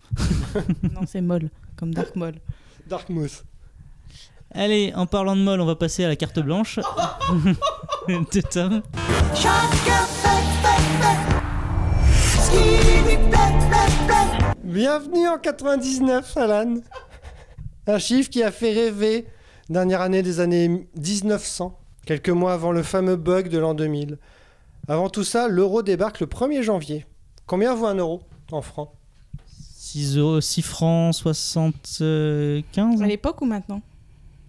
[0.82, 2.34] non, c'est Moll, comme Dark Moll.
[2.86, 3.44] Dark Mousse.
[4.52, 6.78] Allez, en parlant de molle, on va passer à la carte blanche
[8.08, 8.82] de Tom.
[14.62, 16.74] Bienvenue en 99, Alan.
[17.86, 19.26] Un chiffre qui a fait rêver.
[19.68, 24.18] Dernière année des années 1900, quelques mois avant le fameux bug de l'an 2000.
[24.88, 27.06] Avant tout ça, l'euro débarque le 1er janvier.
[27.46, 28.90] Combien vaut un euro en francs?
[29.76, 33.80] 6, euros, 6 francs 75 À l'époque ou maintenant?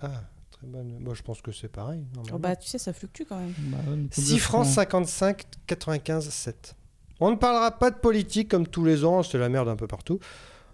[0.01, 0.09] Ah,
[0.51, 0.97] très bonne.
[0.99, 2.01] Moi, je pense que c'est pareil.
[2.33, 3.53] Oh, Bah, tu sais, ça fluctue quand même.
[3.57, 6.75] Bah ouais, mais 6 francs 55 95 7.
[7.21, 9.87] On ne parlera pas de politique comme tous les ans, c'est la merde un peu
[9.87, 10.19] partout.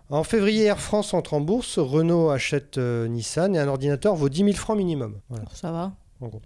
[0.10, 4.28] En février, Air France entre en bourse, Renault achète euh, Nissan et un ordinateur vaut
[4.28, 5.20] 10 000 francs minimum.
[5.30, 5.94] Voilà, Oh, ça va.
[6.20, 6.42] en gros.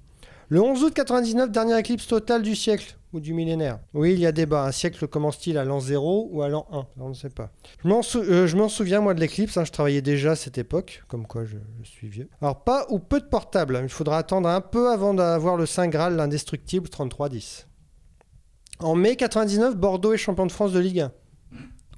[0.49, 3.79] Le 11 août 99, dernière éclipse totale du siècle ou du millénaire.
[3.93, 4.65] Oui, il y a débat.
[4.65, 7.49] Un siècle commence-t-il à l'an 0 ou à l'an 1 On ne sait pas.
[7.84, 9.58] Je m'en sou- euh, souviens, moi, de l'éclipse.
[9.58, 12.29] hein, je travaillais déjà à cette époque, comme quoi je, je suis vieux.
[12.41, 13.79] Alors, pas ou peu de portables.
[13.84, 17.67] Il faudra attendre un peu avant d'avoir le Saint Graal, l'indestructible 3310.
[18.79, 21.12] En mai 99, Bordeaux est champion de France de Ligue 1.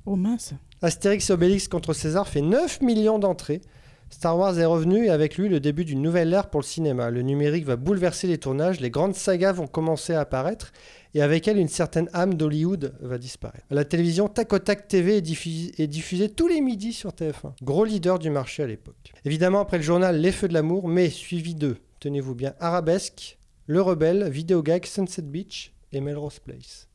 [0.06, 0.54] Oh mince.
[0.82, 3.62] Astérix et Obélix contre César fait 9 millions d'entrées.
[4.10, 7.10] Star Wars est revenu et avec lui le début d'une nouvelle ère pour le cinéma.
[7.10, 10.72] Le numérique va bouleverser les tournages, les grandes sagas vont commencer à apparaître
[11.14, 13.66] et avec elle une certaine âme d'Hollywood va disparaître.
[13.70, 17.54] La télévision, Tac au Tac TV est diffusée, est diffusée tous les midis sur TF1.
[17.62, 19.14] Gros leader du marché à l'époque.
[19.26, 23.82] Évidemment, après le journal Les Feux de l'amour, mais suivi de, tenez-vous bien, Arabesque, Le
[23.82, 26.88] Rebelle, Vidéogag, Sunset Beach et Melrose Place.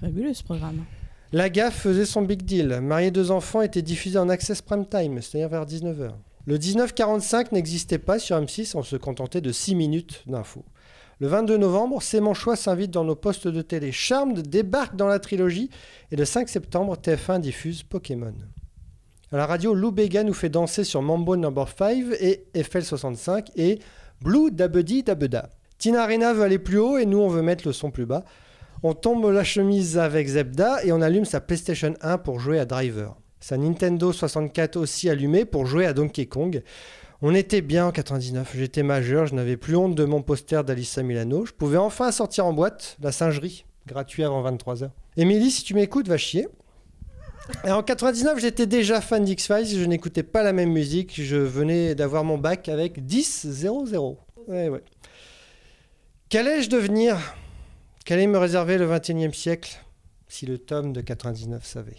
[0.00, 0.84] Fabuleux ce programme.
[1.34, 2.78] La faisait son big deal.
[2.80, 6.12] Marié deux enfants était diffusé en access prime time, c'est-à-dire vers 19h.
[6.46, 10.64] Le 1945 n'existait pas sur M6, on se contentait de 6 minutes d'infos.
[11.18, 13.90] Le 22 novembre, C'est choix s'invite dans nos postes de télé.
[13.90, 15.70] Charmed débarque dans la trilogie
[16.12, 18.34] et le 5 septembre, TF1 diffuse Pokémon.
[19.32, 21.52] À la radio, Lou Bega nous fait danser sur Mambo No.
[21.52, 23.80] 5 et FL65 et
[24.20, 25.50] Blue Dabedi Dabeda.
[25.78, 28.24] Tina Arena veut aller plus haut et nous on veut mettre le son plus bas.
[28.86, 32.66] On tombe la chemise avec Zebda et on allume sa PlayStation 1 pour jouer à
[32.66, 33.16] Driver.
[33.40, 36.62] Sa Nintendo 64 aussi allumée pour jouer à Donkey Kong.
[37.22, 41.02] On était bien en 99, j'étais majeur, je n'avais plus honte de mon poster d'Alissa
[41.02, 41.46] Milano.
[41.46, 44.90] Je pouvais enfin sortir en boîte, la singerie, gratuit avant 23h.
[45.16, 46.46] Émilie, si tu m'écoutes, va chier.
[47.64, 51.94] Et en 99, j'étais déjà fan d'X-Files, je n'écoutais pas la même musique, je venais
[51.94, 54.18] d'avoir mon bac avec 10-0-0.
[54.46, 54.82] Ouais, ouais.
[56.28, 57.16] Qu'allais-je devenir?
[58.04, 59.78] Qu'allait me réserver le 21e siècle
[60.28, 61.96] si le tome de 99 savait?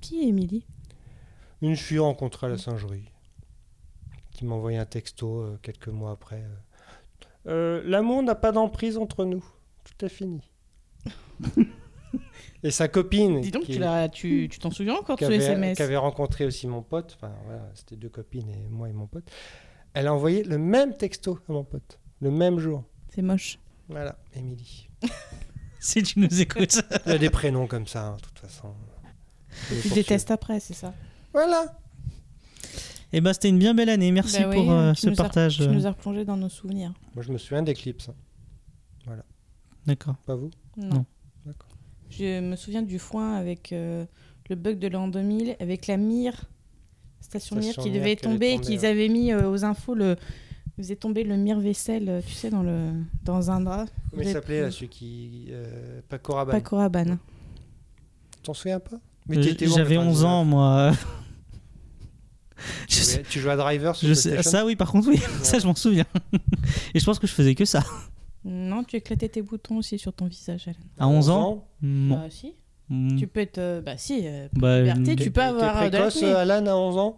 [0.00, 0.66] Qui est Émilie?
[1.62, 3.10] Une fille rencontrée à la singerie
[4.32, 6.42] qui m'a envoyé un texto euh, quelques mois après.
[6.42, 6.56] euh,
[7.46, 9.44] Euh, L'amour n'a pas d'emprise entre nous.
[9.84, 10.40] Tout est fini.
[12.62, 13.40] Et sa copine.
[13.40, 13.78] Dis donc, qui-
[14.48, 17.70] tu t'en souviens encore de ce SMS qui avait rencontré aussi mon pote, enfin voilà,
[17.74, 19.30] c'était deux copines et moi et mon pote.
[19.92, 22.84] Elle a envoyé le même texto à mon pote, le même jour.
[23.10, 23.58] C'est moche.
[23.88, 24.88] Voilà, Émilie.
[25.80, 26.80] Si tu nous écoutes.
[27.04, 28.72] Il y a des prénoms comme ça, hein, de toute façon.
[29.82, 30.94] Tu détestes après, c'est ça?
[31.34, 31.76] Voilà.
[33.12, 34.10] Et bah, c'était une bien belle année.
[34.10, 35.56] Merci Bah oui, pour euh, tu ce as- partage.
[35.58, 36.92] Tu euh, nous as replongé dans nos souvenirs.
[37.14, 38.08] Moi, je me souviens d'Eclipse.
[38.08, 38.14] hein.
[39.86, 40.14] D'accord.
[40.24, 40.50] Pas vous?
[40.78, 40.88] Non.
[40.88, 41.04] Non.
[41.44, 41.68] D'accord.
[42.08, 44.06] Je me souviens du foin avec euh,
[44.48, 46.44] le bug de l'an 2000, avec la mire,
[47.20, 48.88] station, Station mire qui Mire devait tomber, tomber, qu'ils ouais.
[48.88, 50.16] avaient mis euh, aux infos le.
[50.76, 52.90] Ils faisaient tomber le mire vaisselle, euh, tu sais, dans, le,
[53.24, 53.86] dans un drap.
[54.10, 55.46] Comment il s'appelait là, celui qui.
[55.50, 56.60] Euh, Paco Rabanne.
[56.60, 57.18] Paco Rabanne.
[58.42, 58.96] T'en souviens pas?
[59.30, 60.46] T'étais où en J'avais 11 ans, 99?
[60.50, 60.92] moi.
[62.88, 64.58] Tu jouais- Tu jouais à Driver sur Je sais, PlayStation?
[64.60, 66.06] ça oui, par contre, oui, ça je m'en souviens.
[66.94, 67.82] Et je pense que je faisais que ça.
[68.44, 70.76] Non, tu éclatais tes boutons aussi sur ton visage, Alan.
[70.98, 72.16] À 11 ans Non.
[72.16, 72.54] Bah, si.
[72.88, 73.16] Mm.
[73.16, 73.58] Tu peux être.
[73.58, 74.22] euh, bah, si.
[74.24, 77.16] euh, Bah, puberté, euh, tu peux avoir précoce, Alan, à 11 ans?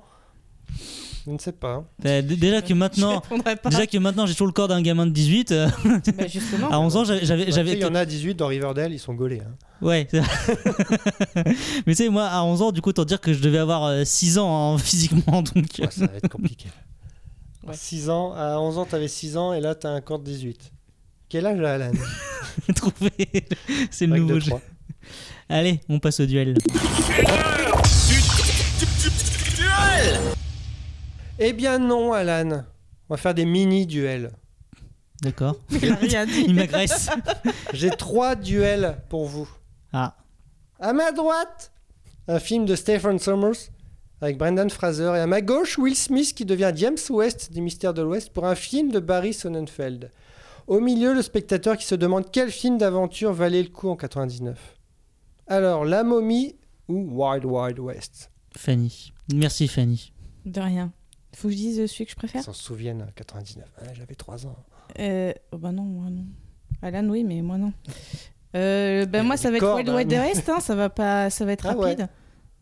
[1.27, 1.85] Je ne sais pas.
[2.03, 3.21] Bah, déjà que maintenant,
[3.65, 5.51] déjà que maintenant j'ai toujours le corps d'un gamin de 18.
[5.53, 5.69] euh,
[6.17, 6.69] Bah, justement.
[6.71, 9.41] à 11 ans, j'avais, Il y en a 18 dans Riverdale, ils sont gaulés.
[9.45, 9.55] hein.
[9.83, 10.07] Ouais.
[10.11, 10.21] c'est-
[11.87, 14.07] Mais tu sais, moi, à 11 ans, du coup, autant dire que je devais avoir
[14.07, 15.43] 6 ans hein, physiquement.
[15.43, 16.69] Donc, Ouais, ça va être compliqué.
[17.67, 17.75] Ouais.
[17.75, 20.73] 6 ans, à 11 ans, t'avais 6 ans et là, t'as un corps de 18.
[21.29, 21.91] Quel âge Alan?
[22.77, 23.11] Trouver.
[23.91, 24.53] C'est le nouveau jeu.
[25.49, 26.55] Allez, on passe au duel.
[31.39, 32.65] Eh bien non, Alan.
[33.09, 34.31] On va faire des mini-duels.
[35.23, 35.57] D'accord.
[35.71, 36.45] Il a rien dit.
[36.49, 37.09] Il m'agresse.
[37.73, 39.49] J'ai trois duels pour vous.
[39.93, 40.17] Ah,
[40.81, 41.73] À ma droite,
[42.29, 43.71] un film de Stephen Sommers
[44.21, 45.13] avec Brendan Fraser.
[45.17, 48.47] Et à ma gauche, Will Smith qui devient James West des Mystères de l'Ouest pour
[48.47, 50.11] un film de Barry Sonnenfeld.
[50.67, 54.59] Au milieu, le spectateur qui se demande quel film d'aventure valait le coup en 99.
[55.47, 56.57] Alors, La momie
[56.89, 58.31] ou Wild Wild West?
[58.57, 59.13] Fanny.
[59.33, 60.13] Merci Fanny.
[60.45, 60.93] De rien.
[61.37, 63.65] Faut que je dise celui que je Ils préfère s'en souviennent, en 99.
[63.83, 64.57] Ouais, J'avais 3 ans.
[64.99, 66.25] euh, oh bah non, moi non.
[66.81, 67.73] Alan, oui, mais moi non.
[68.55, 69.97] Euh, ben moi, a ça va être cordes, Wild hein.
[70.23, 71.91] Wild West, hein, ça va pas, ça va être Ah ouais.
[71.91, 72.09] rapide.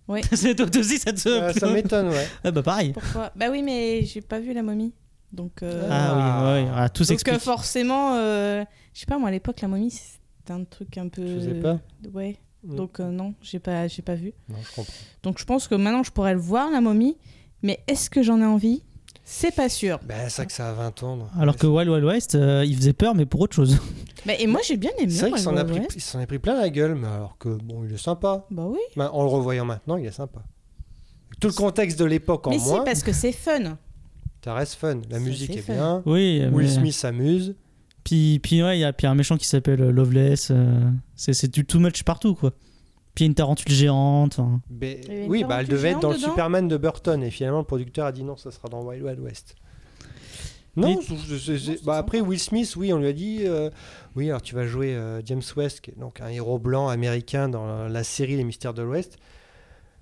[0.08, 0.20] Oui.
[0.32, 1.28] C'est toi aussi, ça te.
[1.28, 2.26] Euh, ça m'étonne, ouais.
[2.42, 2.92] Ah bah pareil.
[2.92, 3.30] Pourquoi?
[3.36, 4.92] Bah oui, mais j'ai pas vu la momie,
[5.32, 5.62] donc.
[5.62, 7.36] euh, Ah oui, ouais, ouais, ah, tout donc s'explique.
[7.36, 11.08] euh, forcément, euh, je sais pas moi à l'époque la momie c'était un truc un
[11.08, 11.24] peu.
[11.26, 11.78] Je faisais pas?
[12.12, 12.36] Ouais.
[12.64, 12.76] Mm.
[12.76, 14.32] Donc euh, non, j'ai pas, j'ai pas vu.
[14.48, 14.92] Non, je comprends.
[15.22, 17.16] Donc je pense que maintenant je pourrais le voir la momie,
[17.64, 18.82] mais est-ce que j'en ai envie?
[19.24, 19.98] C'est pas sûr.
[20.06, 21.18] Ben, c'est vrai que ça a 20 ans.
[21.40, 23.78] Alors que Wild Wild West, euh, il faisait peur, mais pour autre chose.
[24.26, 25.10] Bah, et moi j'ai bien aimé.
[25.10, 25.56] C'est vrai qu'il Wild s'en
[26.18, 28.46] a, a pris plein la gueule, mais alors que bon, il est sympa.
[28.50, 28.78] Bah oui.
[28.96, 30.40] Ben, en le revoyant maintenant, il est sympa.
[31.40, 33.76] Tout le contexte de l'époque en mais si moins, parce que c'est fun.
[34.42, 35.00] ça reste fun.
[35.10, 35.74] La Ça, musique est fun.
[35.74, 36.02] bien.
[36.06, 37.54] Oui, Will mais- Smith s'amuse.
[38.02, 40.48] Puis, puis ouais, il y a puis un méchant qui s'appelle euh, Loveless.
[40.50, 40.80] euh,
[41.16, 42.52] c'est c'est du too much partout, quoi.
[43.14, 44.38] Puis il y a une tarentule géante.
[44.38, 47.22] une oui, bah, elle devait être dans le dedans Superman de Burton.
[47.22, 49.54] Et finalement, le producteur a dit non, ça sera dans Wild Wild West.
[50.76, 53.70] Non, Mais- bah, après Will Smith, oui, on lui a dit euh,
[54.16, 57.48] oui, alors tu vas jouer euh, James West, qui est donc un héros blanc américain
[57.48, 59.18] dans la, la série Les Mystères de l'Ouest.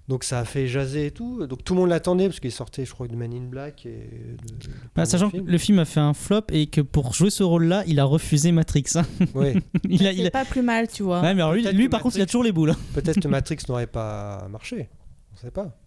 [0.09, 1.47] Donc ça a fait jaser et tout.
[1.47, 3.87] Donc tout le monde l'attendait parce qu'il sortait, je crois, de Man in Black.
[3.87, 7.15] Et de- de Bah, sachant que le film a fait un flop et que pour
[7.15, 8.85] jouer ce rôle-là, il a refusé Matrix.
[8.97, 9.05] hein.
[9.35, 9.55] Ouais.
[9.89, 11.21] il a, il a- pas plus mal, tu vois.
[11.23, 12.71] Ouais, mais alors lui, Peut-être lui que par contre, il a Matrix- toujours les boules.
[12.71, 12.77] hein.
[12.95, 14.89] Peut-être que Matrix n'aurait pas marché.
[15.33, 15.79] On sait pas.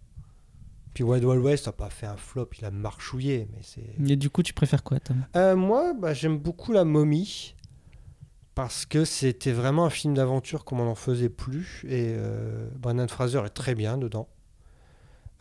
[0.94, 3.50] Puis Wild Wild West n'a pas fait un flop, il a marchouillé.
[3.52, 3.84] Mais c'est.
[4.10, 5.26] Et du coup, tu préfères quoi, Tom?
[5.36, 7.54] Euh, moi, bah, j'aime beaucoup La Momie
[8.56, 11.84] parce que c'était vraiment un film d'aventure comme on n'en faisait plus.
[11.88, 14.28] Et euh, Brendan Fraser est très bien dedans.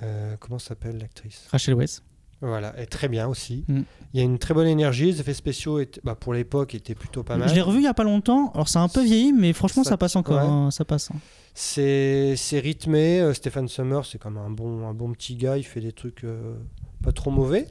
[0.03, 1.47] Euh, comment s'appelle l'actrice?
[1.51, 2.03] Rachel Weisz.
[2.41, 3.65] Voilà, est très bien aussi.
[3.69, 3.81] Mm.
[4.13, 5.07] Il y a une très bonne énergie.
[5.07, 7.49] Les effets spéciaux, étaient- bah, pour l'époque, étaient plutôt pas mal.
[7.49, 8.51] Je l'ai revu il y a pas longtemps.
[8.53, 10.37] Alors c'est un peu vieilli, mais franchement, ça, Ça- passe encore.
[10.37, 10.43] ouais.
[10.47, 11.11] hein, ça passe.
[11.13, 11.19] hein.
[11.55, 13.21] C'est c'est rythmé.
[13.21, 15.57] euh, Stephen Summers, c'est comme un bon, un bon petit gars.
[15.57, 16.57] Il fait des trucs euh,
[17.03, 17.69] pas trop mauvais.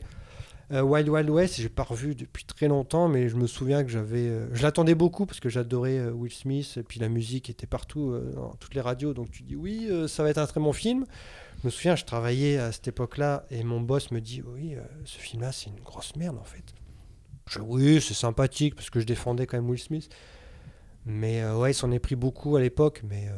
[0.73, 3.91] Euh, Wild Wild West, j'ai pas revu depuis très longtemps, mais je me souviens que
[3.91, 7.51] j'avais, euh, je l'attendais beaucoup parce que j'adorais euh, Will Smith et puis la musique
[7.51, 9.13] était partout dans toutes les radios.
[9.13, 11.05] Donc tu dis oui, ça va être un très bon film.
[11.61, 15.19] Je me souviens, je travaillais à cette époque-là et mon boss me dit oui, ce
[15.19, 16.73] film-là c'est une grosse merde en fait.
[17.47, 20.09] Je oui, c'est sympathique parce que je défendais quand même Will Smith.
[21.05, 23.29] Mais ouais, il s'en est pris beaucoup à l'époque, mais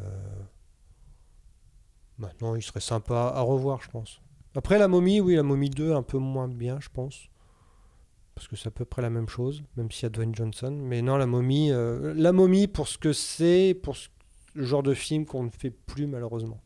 [2.17, 4.21] maintenant il serait sympa à revoir, je pense.
[4.55, 7.29] Après la momie, oui, la momie 2, un peu moins bien, je pense.
[8.35, 10.71] Parce que c'est à peu près la même chose, même s'il y a Dwayne Johnson.
[10.71, 14.09] Mais non, la momie, euh, la momie pour ce que c'est, pour ce-
[14.55, 16.59] genre de film qu'on ne fait plus malheureusement.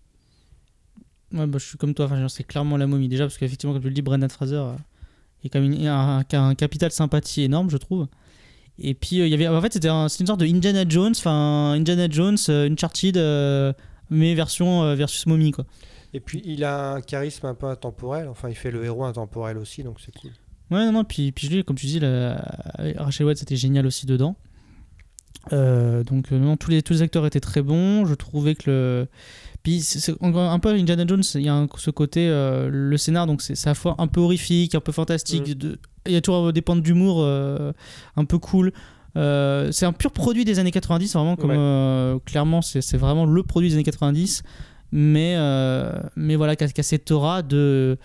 [1.34, 2.06] Ouais, bah, je suis comme toi.
[2.06, 3.08] Enfin, c'est clairement la momie.
[3.08, 4.74] Déjà, parce qu'effectivement, comme tu le dis, Brendan Fraser euh,
[5.44, 8.08] est quand même un, capital sympathie énorme, je trouve.
[8.80, 9.48] Et puis, euh, y avait.
[9.48, 11.14] En fait, c'était une sorte de Indiana Jones.
[11.16, 13.16] Enfin, Indiana Jones, euh, Uncharted,
[14.10, 15.66] mais version versus momie, quoi.
[16.14, 19.58] Et puis il a un charisme un peu intemporel, enfin il fait le héros intemporel
[19.58, 20.32] aussi, donc c'est cool.
[20.72, 22.44] Ouais, non, non, puis, puis je dis, comme tu dis, la,
[22.98, 24.36] Rachel Weisz c'était génial aussi dedans.
[25.54, 28.06] Euh, donc, euh, non, tous les, tous les acteurs étaient très bons.
[28.06, 29.08] Je trouvais que le.
[29.64, 33.26] Puis, c'est un peu Indiana Jones, il y a un- ce côté, euh, le scénar,
[33.28, 35.50] donc c'est à la fois un peu horrifique, un peu fantastique.
[35.50, 35.54] Mm.
[35.54, 37.72] de- Il y a toujours des points d'humour euh,
[38.16, 38.72] un peu cool.
[39.16, 42.20] C'est un pur produit des années 90, vraiment, comme Ouais.
[42.26, 44.44] clairement, c'est vraiment le produit des années 90.
[44.92, 47.98] Mais, euh, mais voilà, cette aura de.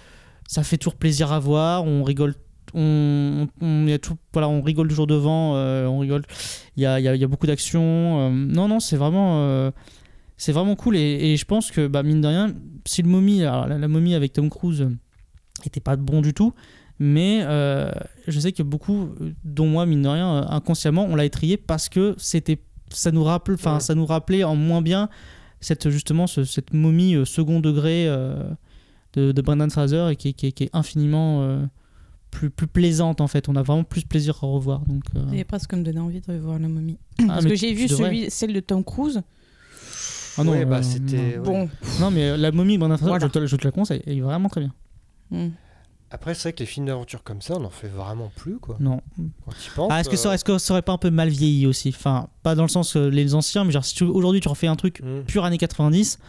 [0.47, 2.35] Ça fait toujours plaisir à voir, on rigole
[2.77, 6.23] on, on, y a tout, voilà, on rigole toujours devant, euh, on rigole.
[6.77, 7.83] Il y a, y a- y a beaucoup d'action.
[7.83, 9.71] euh, non, non, c'est vraiment, euh,
[10.37, 10.97] c'est vraiment cool.
[10.97, 12.53] Et, et je pense que, bah, mine de rien,
[12.85, 14.89] si le momie, alors, la, la momie avec Tom Cruise
[15.65, 16.53] était pas bon du tout,
[16.99, 17.41] mais
[18.27, 19.11] je sais que beaucoup,
[19.45, 22.59] dont moi, mine de rien, inconsciemment, on l'a étrié parce que c'était,
[22.91, 23.81] ça nous rappelait, enfin, Ouais.
[23.81, 25.09] ça nous rappelait en moins bien
[25.65, 28.35] cette justement ce- cette momie euh, second degré euh,
[29.15, 31.65] de, de Brendan Fraser et qui, est- qui est- qui est infiniment euh,
[32.31, 33.49] plus, plus plaisante en fait.
[33.49, 34.81] On a vraiment plus plaisir à revoir.
[34.87, 36.99] Donc, euh, Il presque me donner envie de voir la momie.
[37.21, 39.23] ah, Parce que j'ai vu celui, celle de Tom Cruise.
[40.37, 41.39] Ah non, Ouais, bah, euh, c'était-.
[41.39, 41.69] Bon,
[42.01, 43.27] Non, mais la momie Brendan Fraser, Voilà.
[43.27, 44.73] je, te, je te la conseille, elle est vraiment très bien.
[45.31, 45.49] hmm.
[46.15, 48.77] Après, c'est vrai que les films d'aventure comme ça, on n'en fait vraiment plus, quoi.
[48.79, 49.01] Non.
[49.91, 51.89] Ah, est-ce que, ça, euh, est-ce que ça aurait pas un peu mal vieilli aussi?
[51.89, 54.69] Enfin, pas dans le sens euh, les anciens, mais genre si tu- aujourd'hui tu refais
[54.69, 55.23] un truc hmm.
[55.23, 56.21] pur années 90,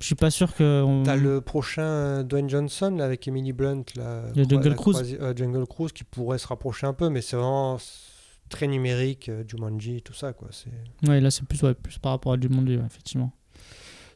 [0.00, 0.82] je suis pas sûr que.
[0.82, 4.68] on- T'as le prochain euh, Dwayne Johnson là, avec Emily Blunt, là, Le Croi- Jungle
[4.68, 4.96] la Cruise.
[4.96, 8.08] croisi- euh, Jungle Cruise qui pourrait se rapprocher un peu, mais c'est vraiment s-
[8.48, 10.48] très numérique, euh, Jumanji, tout ça quoi.
[10.50, 11.08] C'est...
[11.08, 13.30] Ouais, là c'est plus, ouais, plus par rapport à du monde, ouais, effectivement.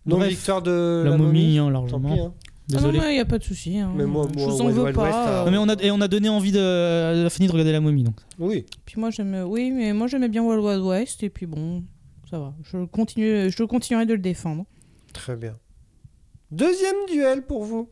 [0.07, 2.15] Donc Bref, victoire de la, la, momie, hein, Tant largement.
[2.15, 2.35] pis, hein.
[2.69, 2.99] Désolé.
[3.11, 3.79] il n'y a pas de souci.
[3.79, 3.93] hein.
[3.95, 5.03] Mais moi- je vous en veux pas.
[5.05, 7.73] West, euh, Non, mais on a, et on a donné envie de, famille de regarder
[7.73, 8.05] la momie.
[8.05, 8.17] Donc.
[8.39, 8.65] Oui.
[8.87, 9.45] Puis moi, j'aime.
[9.47, 11.23] Oui, mais moi, j'aimais bien Wild Wild West.
[11.23, 11.85] Et puis bon,
[12.31, 12.55] ça va.
[12.63, 14.65] Je, continue, je continuerai de le défendre.
[15.13, 15.57] Très bien.
[16.51, 17.89] Deuxième duel pour vous.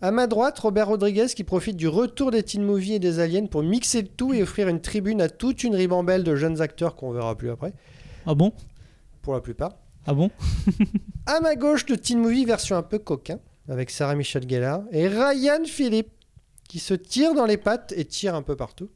[0.00, 3.46] À ma droite, Robert Rodriguez qui profite du retour des teen movies et des aliens
[3.46, 6.94] pour mixer le tout et offrir une tribune à toute une ribambelle de jeunes acteurs
[6.94, 7.72] qu'on verra plus après,
[8.26, 8.52] Ah bon?
[9.22, 9.78] Pour la plupart.
[10.06, 10.30] Ah bon?
[11.26, 13.38] À ma gauche, de teen movie version un peu coquin,
[13.68, 16.10] avec Sarah Michelle Gellar et Ryan Philippe
[16.68, 18.88] qui se tire dans les pattes et tire un peu partout.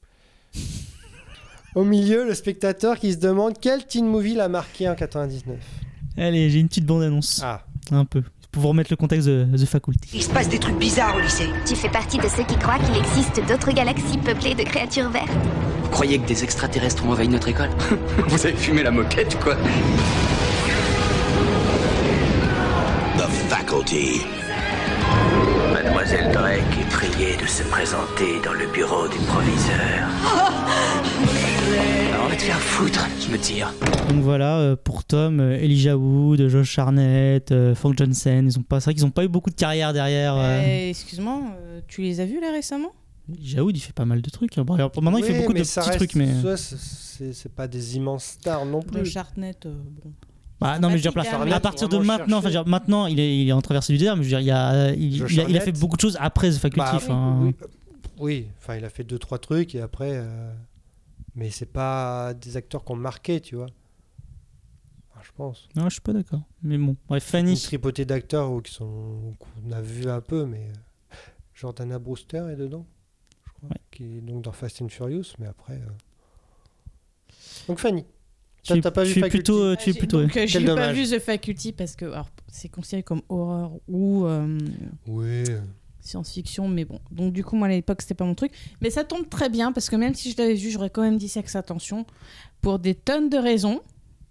[1.74, 5.56] Au milieu, le spectateur qui se demande quel teen movie l'a marqué en 99.
[6.16, 7.40] Allez, j'ai une petite bande-annonce.
[7.44, 8.22] Ah, Un peu.
[8.50, 10.08] Pour vous remettre le contexte de The Faculty.
[10.14, 11.48] Il se passe des trucs bizarres au lycée.
[11.66, 15.28] Tu fais partie de ceux qui croient qu'il existe d'autres galaxies peuplées de créatures vertes
[15.82, 17.68] Vous croyez que des extraterrestres ont envahi notre école?
[18.28, 19.54] Vous avez fumé la moquette, quoi
[23.18, 24.22] The Faculty.
[25.72, 30.08] Mademoiselle Drake est priée de se présenter dans le bureau du proviseur.
[32.24, 33.72] On va te faire foutre, je me tire.
[34.08, 38.62] Donc voilà, euh, pour Tom, euh, Elijah Wood, Josh Harnett, euh, Frank Johnson, ils ont
[38.62, 40.34] pas, c'est vrai qu'ils ont pas eu beaucoup de carrière derrière.
[40.34, 40.60] euh.
[40.62, 41.40] Euh, Excuse-moi,
[41.86, 42.92] tu les as vus là récemment?
[43.32, 44.56] Elijah Wood, il fait pas mal de trucs.
[44.58, 44.64] hein.
[44.64, 46.28] Bon, alors, maintenant, il fait beaucoup de petits reste- trucs, mais.
[46.56, 49.10] c'est- pas des immenses stars non Le plus.
[49.10, 50.12] Chartnet, euh, bon.
[50.60, 52.54] Bah, non, mais je veux dire, là, à partir de maintenant, enfin, cherché.
[52.54, 54.30] je veux dire, maintenant, il est, il est en traversée du désert, mais je veux
[54.30, 55.74] dire, il, y a, il, Josh il a, il a Hartnett.
[55.76, 57.06] fait beaucoup de choses après The Faculty.
[57.08, 57.54] Bah, oui,
[58.18, 60.52] oui, enfin, il a fait deux trois trucs et après, euh,
[61.36, 63.66] mais c'est pas des acteurs qu'on marqué, tu vois.
[65.12, 65.68] Enfin, je pense.
[65.76, 66.42] Non, je suis pas d'accord.
[66.64, 67.60] Mais bon, bref, Une Fanny.
[67.60, 71.16] tripotée d'acteurs ou qui sont qu'on a vu un peu, mais euh,
[71.54, 72.84] Jordana Brewster est dedans,
[73.46, 73.76] je crois, Ouais.
[73.92, 75.74] qui est donc dans Fast and Furious, mais après.
[75.74, 75.86] euh.
[77.68, 78.04] Donc Fanny,
[78.76, 80.22] Tu t'as pas vu tu es Faculty plutôt, euh, tu es J'ai- plutôt.
[80.22, 80.96] donc, euh, j'ai Quel pas dommage.
[80.96, 84.58] vu The Faculty parce que alors, c'est considéré comme horreur ou euh,
[85.06, 85.44] oui,
[86.00, 87.00] science-fiction, mais bon.
[87.10, 88.52] Donc du coup, moi à l'époque, c'était pas mon truc.
[88.80, 91.18] Mais ça tombe très bien parce que même si je l'avais vu, j'aurais quand même
[91.18, 92.06] dit sexe attention
[92.60, 93.80] pour des tonnes de raisons,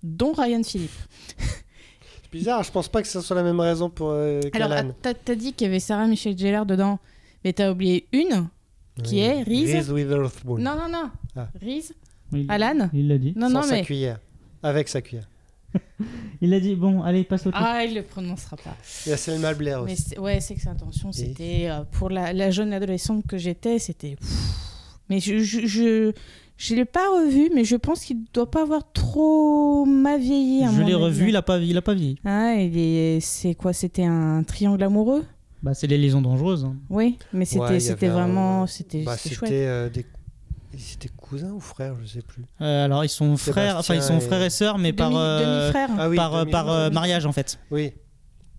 [0.03, 0.91] dont Ryan Philippe.
[1.37, 2.63] c'est bizarre.
[2.63, 4.93] Je pense pas que ce soit la même raison pour euh, Alors, qu'Alan.
[5.01, 6.99] t'as t'as dit qu'il y avait Sarah Michelle Gellar dedans,
[7.43, 8.47] mais t'as oublié une
[9.03, 9.19] qui Oui.
[9.19, 9.73] est Reese.
[9.75, 10.57] Reese Witherspoon.
[10.57, 11.09] Non, non, non.
[11.35, 11.49] Ah.
[11.61, 11.93] Reese
[12.33, 13.33] Il- Alan Il l'a dit.
[13.35, 13.83] Non, Sans non, sa mais.
[13.83, 14.19] cuillère.
[14.63, 15.27] Avec sa cuillère.
[16.41, 16.75] Il l'a dit.
[16.75, 17.63] Bon, allez, passe au truc.
[17.65, 18.75] Ah, il le prononcera pas.
[19.05, 20.03] Il y a Selma Blair Mais aussi.
[20.09, 23.79] c'est- ouais, c'est que sa intention, c'était euh, pour la, la jeune adolescente que j'étais,
[23.79, 24.15] c'était.
[25.09, 26.11] Mais je je je,
[26.57, 30.63] je l'ai pas revu, mais je pense qu'il doit pas avoir trop mal vieilli.
[30.63, 31.03] à je mon l'ai avis.
[31.03, 32.17] revu, il a pas, il a pas vieilli.
[32.25, 35.25] Ah, il est- c'est quoi C'était un triangle amoureux?
[35.63, 36.65] Bah, c'est les liaisons dangereuses.
[36.65, 36.75] hein.
[36.89, 39.51] Oui, mais c'était Ouais, il y c'était avait un- vraiment c'était Bah, c'était c'était chouette.
[39.53, 40.05] euh, des.
[40.77, 42.43] C'était cousins ou frères, je sais plus.
[42.61, 45.61] Euh, alors, ils sont frères, enfin, ils sont et- frères et sœurs, mais par, euh,
[45.63, 45.89] demi-frère.
[45.97, 47.59] Ah oui, par, euh, demi- par euh, mariage en fait.
[47.71, 47.91] Oui.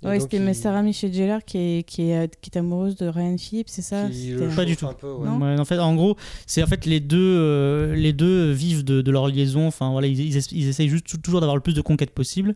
[0.03, 2.95] Et ouais, donc, c'était il- Sarah Michelle Gellar qui est, qui, est, qui est amoureuse
[2.97, 4.87] de Ryan Phillips, c'est ça qui C'était- le Pas du chauffe tout.
[4.87, 5.27] un peu, ouais.
[5.29, 5.39] Non.
[5.41, 6.16] Ouais, en fait, en gros,
[6.47, 9.66] c'est en fait les deux, euh, les deux vivent de, de leur liaison.
[9.66, 12.12] Enfin voilà, ils, ils, es- ils essayent juste tou- toujours d'avoir le plus de conquêtes
[12.12, 12.55] possible.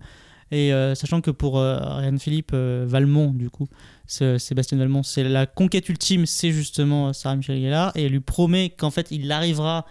[0.53, 3.67] Et euh, sachant que pour euh, Ryan Philippe euh, Valmont, du coup,
[4.07, 8.21] Sébastien Valmont, c'est la conquête ultime, c'est justement euh, Sarah Michelle Gellar, et elle lui
[8.21, 9.87] promet qu'en fait, il arrivera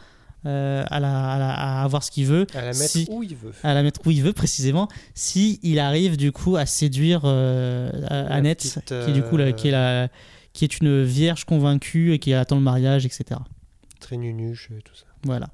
[0.45, 3.21] euh, à, la- à la- à avoir ce qu'il veut, À la mettre Si- où
[3.23, 3.53] il veut.
[3.63, 7.91] à la mettre où il veut précisément, si il arrive du coup à séduire euh,
[8.07, 10.07] à- Annette, petite, qui est du coup la- qui est la
[10.53, 13.39] qui est une vierge convaincue et qui attend le mariage, etc.
[13.99, 15.05] Très nunuche et tout ça.
[15.23, 15.47] Voilà.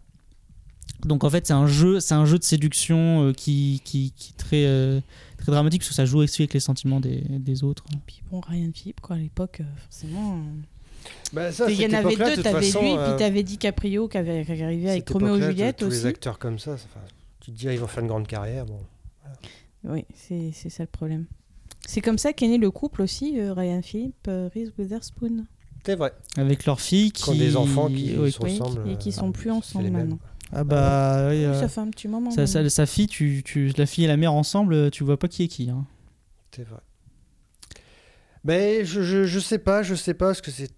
[1.05, 4.31] Donc en fait c'est un jeu, c'est un jeu de séduction euh, qui, qui, qui
[4.33, 4.99] est très, euh,
[5.37, 7.83] très dramatique parce que ça joue aussi avec les sentiments des, des autres.
[8.07, 10.37] Puis bon, Ryan Philippe, quoi, à l'époque, euh, forcément.
[10.37, 14.07] euh, Bah, ça, Il y en avait deux, t'avais lui, façon, puis euh, t'avais DiCaprio
[14.07, 15.97] qui avait qui est arrivé avec Roméo et Juliette tous aussi.
[15.97, 16.99] les acteurs comme ça, enfin,
[17.39, 18.65] tu te dis, ah, ils vont faire une grande carrière.
[18.65, 18.79] Bon.
[19.83, 21.25] Oui, c'est c'est ça le problème.
[21.85, 25.45] C'est comme ça qu'est né le couple aussi, euh, Ryan Philippe, euh, Reese Witherspoon.
[25.85, 26.11] C'est vrai.
[26.35, 28.33] Avec leur fille qui Qui ont des enfants qui Oui.
[28.41, 28.89] Oui, ressemblent.
[28.89, 30.19] et qui euh, sont plus c'est ensemble mêmes, maintenant.
[30.53, 32.31] Ah bah oui, Oui, euh, Ça fait un petit moment.
[32.31, 32.69] sa, sa- maintenant.
[32.69, 35.47] sa fille, tu, tu, la fille et la mère ensemble, tu vois pas qui est
[35.47, 35.69] qui.
[35.69, 35.85] hein.
[36.55, 36.79] C'est vrai.
[38.43, 40.71] Mais je, je, je sais pas, je sais pas, parce que c'est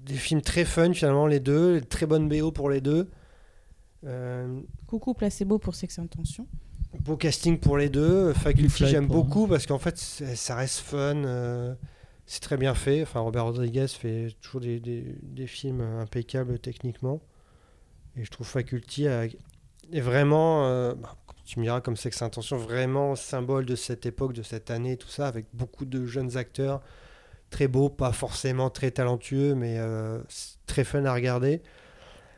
[0.00, 3.10] des films très fun finalement, les deux, très bonne BO pour les deux.
[4.06, 6.46] Euh, Coucou placebo pour Sex Intention.
[7.00, 8.32] beau casting pour les deux.
[8.34, 11.16] Faculty, j'aime beaucoup parce qu'en fait, ça reste fun.
[11.24, 11.74] euh,
[12.26, 13.02] c'est très bien fait.
[13.02, 17.20] Enfin, Robert Rodriguez fait toujours des, des- des films impeccables techniquement.
[18.16, 23.16] Et je trouve Faculty est vraiment, euh, bah, tu me diras comme Sex Intention, vraiment
[23.16, 26.80] symbole de cette époque, de cette année, tout ça, avec beaucoup de jeunes acteurs.
[27.50, 30.20] Très beaux, pas forcément très talentueux, mais euh,
[30.66, 31.62] très fun à regarder.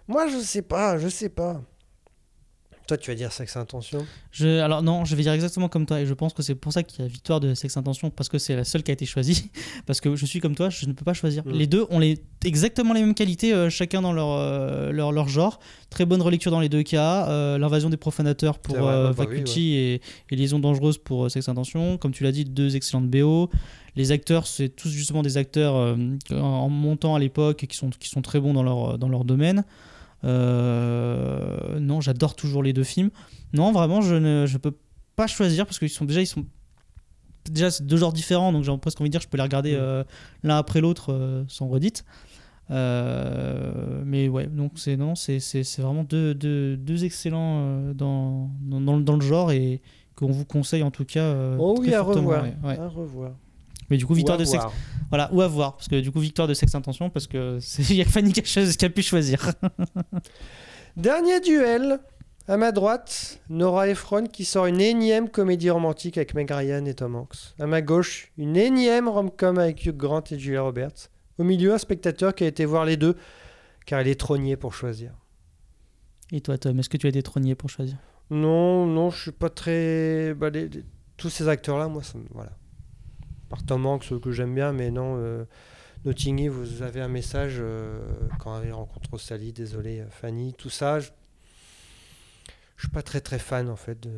[0.09, 1.63] Moi, je sais pas, je sais pas.
[2.87, 4.05] Toi, tu vas dire sexe intention.
[4.33, 6.73] Je, alors non, je vais dire exactement comme toi et je pense que c'est pour
[6.73, 8.95] ça qu'il y a victoire de Sex Intention parce que c'est la seule qui a
[8.95, 9.51] été choisie.
[9.87, 11.47] parce que je suis comme toi, je ne peux pas choisir.
[11.47, 11.53] Mm.
[11.53, 15.29] Les deux ont les, exactement les mêmes qualités, euh, chacun dans leur, euh, leur, leur
[15.29, 15.61] genre.
[15.91, 17.29] Très bonne relecture dans les deux cas.
[17.29, 21.49] euh, L'invasion des profanateurs pour bah, bah oui, Vacuti et, et Liaison dangereuse pour Sex
[21.49, 21.99] Intention.
[21.99, 23.49] Comme tu l'as dit, deux excellentes BO.
[23.95, 25.97] Les acteurs, c'est tous justement des acteurs
[26.31, 29.25] en, montant à l'époque et qui sont, qui sont très bons dans leur, dans leur
[29.25, 29.65] domaine.
[30.25, 33.11] Euh, non, j'adore toujours les deux films.
[33.53, 34.75] Non, vraiment, je ne je peux
[35.17, 36.45] pas choisir parce qu'ils sont déjà ils sont
[37.51, 39.73] déjà c'est deux genres différents, donc j'ai presque envie de dire je peux les regarder
[39.73, 39.79] Mm.
[39.81, 40.05] euh,
[40.45, 42.05] l'un après l'autre euh, sans redite.
[42.71, 45.39] Mais ouais, donc c'est non, c'est
[45.79, 49.83] vraiment deux, deux, deux excellents dans, dans, dans le- dans le genre et
[50.15, 51.35] qu'on vous conseille en tout cas.
[51.59, 52.43] Oh oui, à fortement, revoir.
[52.45, 52.79] ouais, ouais.
[52.79, 53.33] À revoir.
[53.93, 54.65] Mais du coup, victoire de sexe.
[55.11, 55.77] Voilà, ou à voir.
[55.77, 58.33] Parce que du coup, victoire de sexe intention, parce que c'est- il y a Fanny
[58.33, 59.53] qui a, cho- qui a pu choisir.
[60.97, 62.01] Dernier duel.
[62.49, 66.95] À ma droite, Nora Ephron qui sort une énième comédie romantique avec Meg Ryan et
[66.95, 67.55] Tom Hanks.
[67.61, 71.09] À ma gauche, une énième rom-com avec Hugh Grant et Julia Roberts.
[71.39, 73.15] Au milieu, un spectateur qui a été voir les deux,
[73.87, 75.13] car il est trônier pour choisir.
[76.33, 77.97] Et toi, Tom, est-ce que tu as des trôniers pour choisir?
[78.31, 80.35] Non, non, je suis pas très.
[80.35, 80.85] bah, les- les-
[81.19, 82.25] Tous ces acteurs-là, moi, ça me.
[82.35, 82.51] Voilà.
[83.53, 85.17] Par Tom Hanks, que j'aime bien, mais non.
[85.19, 85.45] Euh...
[86.07, 88.01] Notting Hill, vous avez un message euh,
[88.41, 90.99] quand il rencontre Sally, désolé, euh, Fanny, tout ça.
[90.99, 91.11] Je...
[92.77, 94.11] je suis pas très très fan en fait de,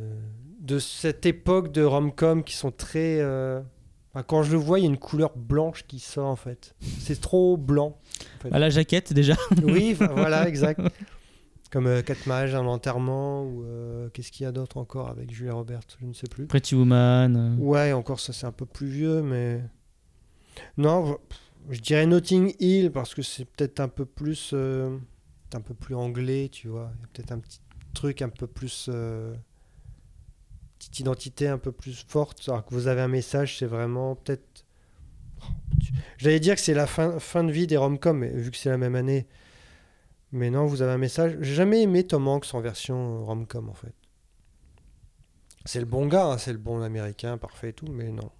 [0.60, 3.20] de cette époque de rom-com qui sont très.
[3.20, 3.60] euh,
[4.28, 6.74] quand je le vois, il y a une couleur blanche qui sort en fait.
[7.00, 7.98] C'est trop blanc.
[8.38, 8.52] en fait.
[8.54, 9.34] À la jaquette, déjà.
[9.62, 10.80] Oui, voilà, exact.
[11.74, 15.30] Comme euh, Quatre mariages, un enterrement, ou euh, qu'est-ce qu'il y a d'autre encore avec
[15.32, 15.82] Julia Roberts?
[16.00, 16.46] Je ne sais plus.
[16.46, 17.36] Pretty Woman.
[17.36, 17.56] euh.
[17.62, 19.60] Ouais, encore ça, c'est un peu plus vieux, mais.
[20.78, 21.18] Non,
[21.68, 24.52] je- je dirais Notting Hill parce que c'est peut-être un peu plus.
[24.54, 24.96] euh,
[25.52, 26.92] un peu plus anglais, tu vois.
[26.96, 27.60] Il y a peut-être un petit
[27.92, 28.86] truc un peu plus.
[28.88, 29.34] euh,
[30.78, 32.40] petite identité un peu plus forte.
[32.48, 34.64] Alors que vous avez un message, c'est vraiment peut-être.
[36.18, 38.70] J'allais dire que c'est la fin, fin de vie des rom-coms, mais vu que c'est
[38.70, 39.26] la même année.
[40.34, 41.36] Mais non, vous avez un message.
[41.40, 43.94] J'ai jamais aimé Tom Hanks en version rom-com, en fait.
[45.64, 48.30] C'est le bon gars, hein, c'est le bon américain, parfait et tout, mais non.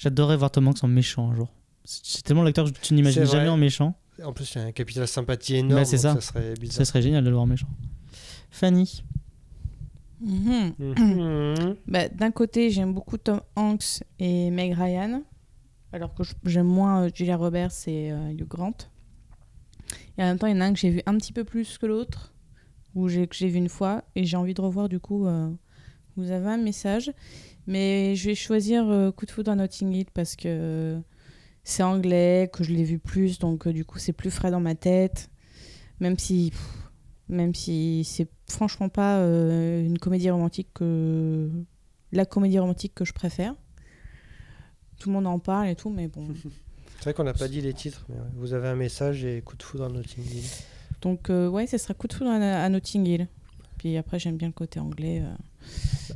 [0.00, 1.48] J'adorerais voir Tom Hanks en méchant un jour.
[1.84, 3.94] C'est c'est tellement l'acteur que tu n'imagines C'est jamais en méchant.
[4.24, 6.14] En plus, il y a un capital sympathie énorme, Bah, c'est donc ça.
[6.14, 6.76] ça serait bizarre.
[6.78, 7.68] Ça serait génial de le voir en méchant.
[8.50, 9.04] Fanny.
[10.20, 10.72] Mhm.
[10.78, 11.76] Mhm.
[11.86, 15.22] Bah, D'un côté, j'aime beaucoup Tom Hanks et Meg Ryan,
[15.92, 18.74] alors que j'aime moins euh, Julia Roberts et euh, Hugh Grant.
[20.18, 21.44] Et en même temps, il y en a un que j'ai vu un petit peu
[21.44, 22.32] plus que l'autre,
[22.94, 25.26] ou que j'ai vu une fois, et j'ai envie de revoir du coup.
[25.26, 25.50] euh,
[26.16, 27.12] vous avez un message,
[27.66, 31.00] mais je vais choisir euh, Coup de foudre à Notting Hill parce que
[31.64, 34.60] c'est anglais, que je l'ai vu plus, donc euh, du coup c'est plus frais dans
[34.60, 35.30] ma tête.
[36.00, 36.52] Même si,
[37.28, 41.50] même si c'est franchement pas euh, une comédie romantique que
[42.12, 43.54] la comédie romantique que je préfère.
[44.98, 46.28] Tout le monde en parle et tout, mais bon.
[47.04, 48.26] C'est vrai qu'on n'a pas dit les titres, mais ouais.
[48.32, 50.44] vous avez un message et coup de foudre à Notting Hill.
[51.02, 53.28] Donc euh, ouais, ce sera coup de foudre à, à Notting Hill.
[53.76, 55.22] Puis après, j'aime bien le côté anglais.
[55.22, 55.34] euh,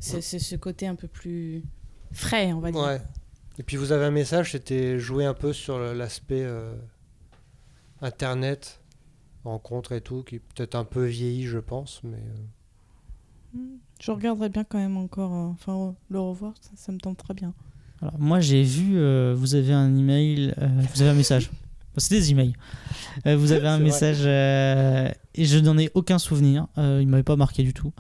[0.00, 1.62] c'est c'est ce côté un peu plus
[2.12, 2.80] frais, on va dire.
[2.80, 3.02] Ouais.
[3.58, 6.74] Et puis vous avez un message, c'était jouer un peu sur l'aspect euh,
[8.00, 8.80] internet,
[9.44, 12.22] rencontre et tout, qui est peut-être un peu vieilli, je pense, mais
[13.56, 13.60] euh,
[14.00, 15.32] Je regarderai bien quand même encore.
[15.32, 17.52] enfin, le revoir, ça, ça me tente très bien.
[18.00, 21.50] Alors, moi, j'ai vu, euh, vous avez un email, euh, vous avez un message.
[21.90, 22.52] Enfin, c'est des emails.
[23.26, 26.66] Euh, vous avez un message euh, et je n'en ai aucun souvenir.
[26.78, 27.92] Euh, il m'avait pas marqué du tout.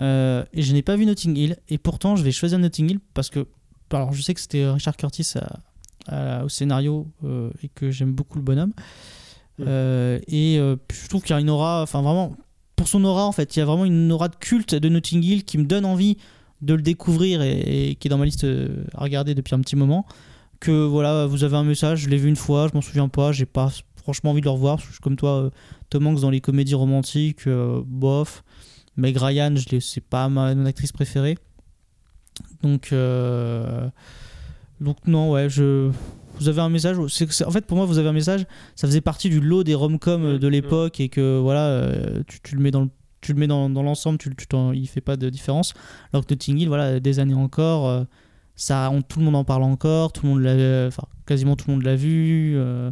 [0.00, 1.56] Et je n'ai pas vu Notting Hill.
[1.68, 3.46] Et pourtant, je vais choisir Notting Hill parce que,
[3.92, 5.58] alors, je sais que c'était Richard Curtis à-
[6.40, 7.06] à- au scénario
[7.62, 8.72] et que j'aime beaucoup le bonhomme.
[9.60, 12.34] Et je trouve qu'il y a une aura, enfin vraiment,
[12.76, 15.22] pour son aura en fait, il y a vraiment une aura de culte de Notting
[15.22, 16.16] Hill qui me donne envie
[16.60, 19.60] de le découvrir et, et qui est dans ma liste euh, à regarder depuis un
[19.60, 20.06] petit moment.
[20.60, 23.30] Que voilà, vous avez un message, je l'ai vu une fois, je m'en souviens pas,
[23.30, 23.70] j'ai pas
[24.08, 24.76] franchement envie de le revoir.
[24.76, 25.50] parce que je suis comme toi, euh,
[25.90, 28.42] Tom Hanks dans les comédies romantiques, euh, bof.
[28.96, 31.36] Meg Ryan, je c'est pas ma mon actrice préférée.
[32.62, 33.88] Donc, euh,
[34.80, 35.90] donc non, ouais, je.
[36.40, 36.96] Vous avez un message.
[36.98, 38.46] en fait, pour moi, vous avez un message.
[38.76, 41.84] Ça faisait partie du lot des rom-coms de l'époque et que voilà,
[42.28, 42.90] tu, tu le mets dans le
[43.20, 45.74] tu le mets dans, dans l'ensemble, tu, tu il fait pas de différence.
[46.12, 48.04] Alors que Notting Hill, voilà, des années encore, euh,
[48.56, 51.66] ça, on- tout le monde en parle encore, tout le monde l'a, enfin quasiment tout
[51.68, 52.54] le monde l'a vu.
[52.56, 52.90] euh,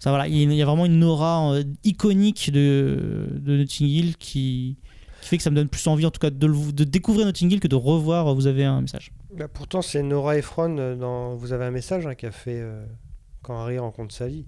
[0.00, 4.76] ça voilà, il y, a- vraiment une aura euh, iconique de, de Notting Hill qui,
[5.20, 7.26] qui fait que ça me donne plus envie, en tout cas, de, le- de découvrir
[7.26, 8.32] Notting Hill que de revoir.
[8.34, 9.10] Vous avez un message.
[9.36, 12.62] bah, pourtant c'est Nora Ephron dans Vous avez un message hein, qui a fait
[13.42, 14.46] Quand Harry rencontre Sally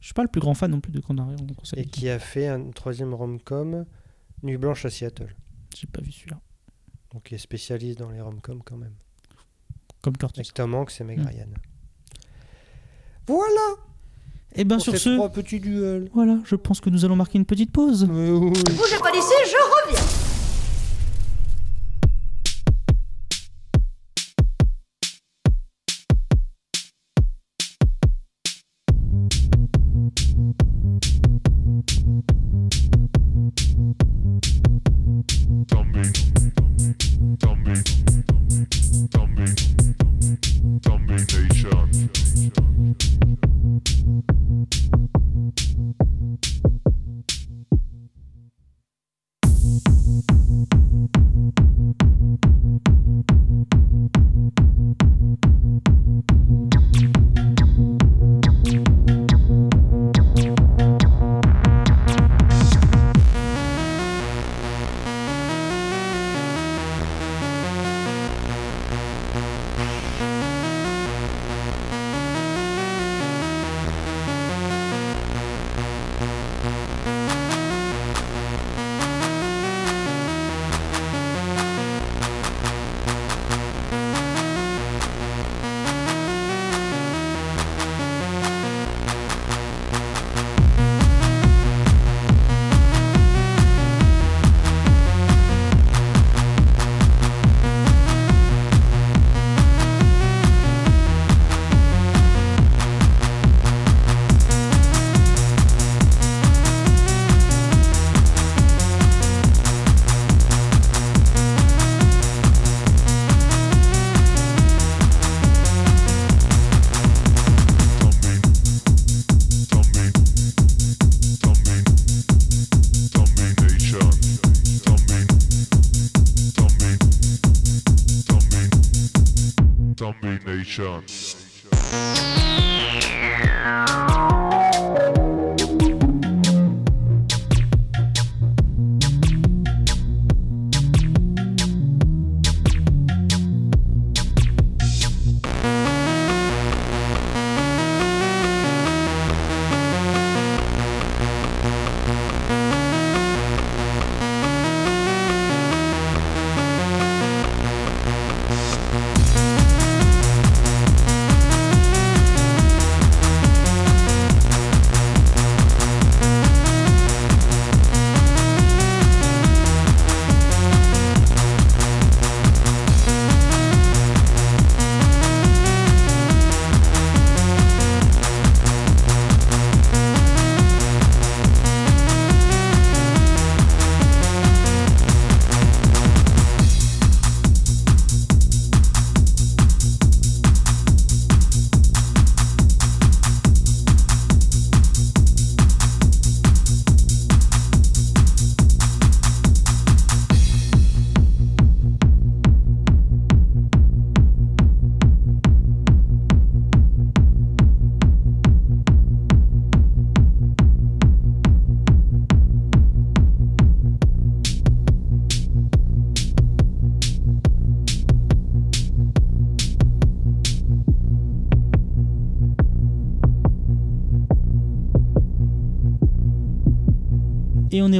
[0.00, 1.82] Je suis pas le plus grand fan non plus de Quand Harry rencontre Sally.
[1.82, 3.86] et qui a fait un troisième rom-com
[4.44, 5.34] Nuit blanche à Seattle.
[5.76, 6.38] J'ai pas vu celui-là.
[7.12, 8.94] Donc il est spécialiste dans les rom-coms quand même.
[10.02, 10.40] Comme Curtis.
[10.40, 11.26] Avec Tom Hanks et Meg Mm.
[11.26, 11.46] Ryan.
[13.26, 13.76] Voilà
[14.54, 16.10] Et ben Pour sur ce, trois petits duels.
[16.12, 18.04] voilà, je pense que nous allons marquer une petite pause.
[18.08, 18.74] Oui, oui, oui.
[18.76, 20.23] Bougez pas d'ici, je reviens.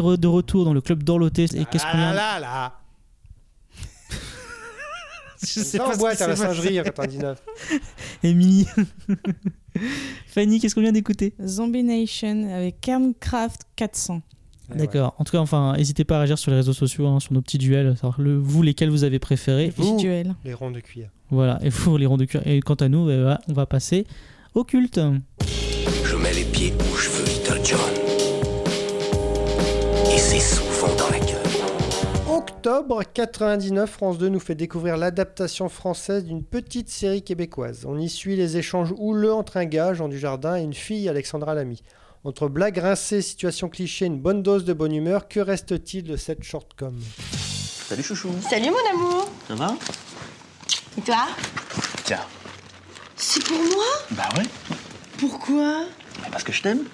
[0.05, 1.44] Re- de retour dans le club d'Orloté.
[1.55, 2.72] Et qu'est-ce qu'on Ah vient là là
[5.42, 7.42] Je sais pas boit qui à la singerie en 99.
[8.22, 8.66] Émilie.
[10.26, 11.34] Fanny, qu'est-ce qu'on vient d'écouter?
[11.44, 14.22] Zombie Nation avec Kerncraft 400.
[14.74, 15.14] D'accord.
[15.18, 17.42] En tout cas, enfin, n'hésitez pas à réagir sur les réseaux sociaux, hein, sur nos
[17.42, 19.72] petits duels, savoir le, vous lesquels vous avez préférés?
[19.76, 20.34] Vous, duel.
[20.44, 21.11] les ronds de cuir.
[21.30, 22.40] Voilà, et vous les ronds de cuir.
[22.46, 24.07] Et quant à nous, eh ben, on va passer
[24.55, 25.00] au culte.
[26.05, 28.03] Je mets les pieds où je veux, Little John.
[30.35, 31.37] Et c'est souvent dans la gueule.
[32.28, 37.85] Octobre 99, France 2 nous fait découvrir l'adaptation française d'une petite série québécoise.
[37.87, 41.55] On y suit les échanges houleux entre un gars, Jean Dujardin, et une fille, Alexandra
[41.55, 41.85] Lamy.
[42.24, 46.43] Entre blagues rincées, situations clichés, une bonne dose de bonne humeur, que reste-t-il de cette
[46.43, 46.99] shortcom?
[47.89, 48.30] Salut chouchou.
[48.51, 49.30] Salut mon amour.
[49.47, 49.76] Ça va?
[50.99, 51.28] Et toi?
[52.05, 52.26] Tiens.
[53.14, 53.87] C'est pour moi?
[54.11, 54.49] Bah ouais.
[55.16, 55.85] Pourquoi?
[56.32, 56.87] Parce que je t'aime.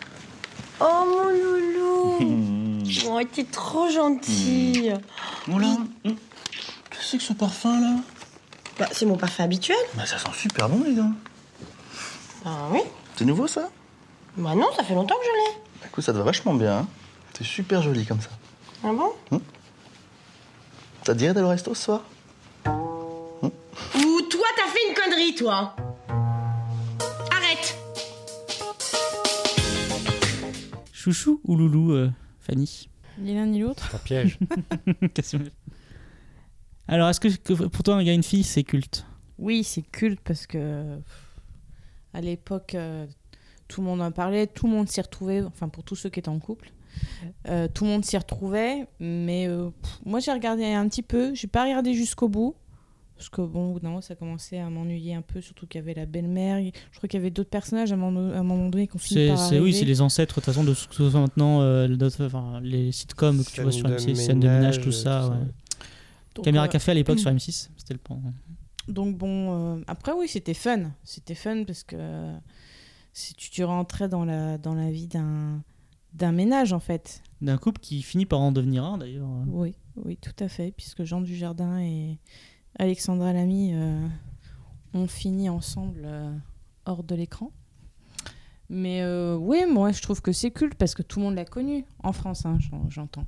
[0.78, 2.36] Oh mon loulou.
[3.08, 4.90] oh, t'es trop gentil.
[5.48, 5.76] Oula.
[6.04, 6.12] Qu'est-ce
[6.98, 7.96] que c'est que ce parfum là?
[8.78, 9.76] Bah, c'est mon parfum habituel.
[9.94, 11.10] Bah ça sent super bon les gars.
[12.44, 12.80] Ah oui
[13.16, 13.68] C'est nouveau ça?
[14.36, 15.86] Bah non, ça fait longtemps que je l'ai.
[15.88, 16.78] Écoute, ça te va vachement bien.
[16.78, 16.88] hein.
[17.36, 18.30] C'est super joli comme ça.
[18.84, 19.12] Ah bon?
[21.04, 22.02] Ça te dirait d'aller au resto ce soir?
[22.66, 25.74] Ou toi, t'as fait une connerie, toi
[27.30, 27.76] Arrête
[30.92, 32.10] Chouchou ou loulou, euh,
[32.50, 32.88] Fanny
[33.18, 33.94] Ni l'un ni l'autre.
[33.94, 34.38] Un piège.
[36.88, 39.06] Alors, est-ce que, que pour toi, un gars et une fille, c'est culte?
[39.38, 40.98] Oui, c'est culte parce que
[42.12, 43.06] à l'époque, euh,
[43.68, 46.18] tout le monde en parlait, tout le monde s'y retrouvait, enfin pour tous ceux qui
[46.18, 46.72] étaient en couple.
[47.46, 51.32] Euh, tout le monde s'y retrouvait, mais euh, pff, moi j'ai regardé un petit peu,
[51.34, 52.56] j'ai pas regardé jusqu'au bout,
[53.20, 56.06] parce que bon, moment ça commençait à m'ennuyer un peu, surtout qu'il y avait la
[56.06, 56.58] belle-mère,
[56.90, 59.74] je crois qu'il y avait d'autres personnages à un moment, donné qu'on finit par oui,
[59.74, 61.86] c'est les ancêtres, de toute façon, de ce que ce soit maintenant, euh,
[62.62, 65.20] les sitcoms que tu vois sur Scène de M6, scènes de ménage, tout ça.
[65.20, 65.30] tout ça.
[65.32, 65.46] ouais.
[66.34, 68.22] Donc, Caméra euh, café à l'époque sur M6, c'était le pan.
[68.88, 70.90] Donc bon, euh, après oui, c'était fun.
[71.04, 72.34] C'était fun parce que euh,
[73.12, 75.62] si tu, tu rentrais dans la, dans la vie d'un,
[76.14, 77.22] d'un ménage en fait.
[77.42, 79.28] D'un couple qui finit par en devenir un d'ailleurs.
[79.46, 80.72] Oui, oui, tout à fait.
[80.72, 82.18] Puisque Jean Dujardin et
[82.78, 84.06] Alexandra Lamy euh,
[84.94, 86.34] ont fini ensemble euh,
[86.86, 87.50] hors de l'écran.
[88.68, 91.44] Mais euh, oui, moi je trouve que c'est culte parce que tout le monde l'a
[91.44, 93.26] connu en France, hein, j'en- j'entends.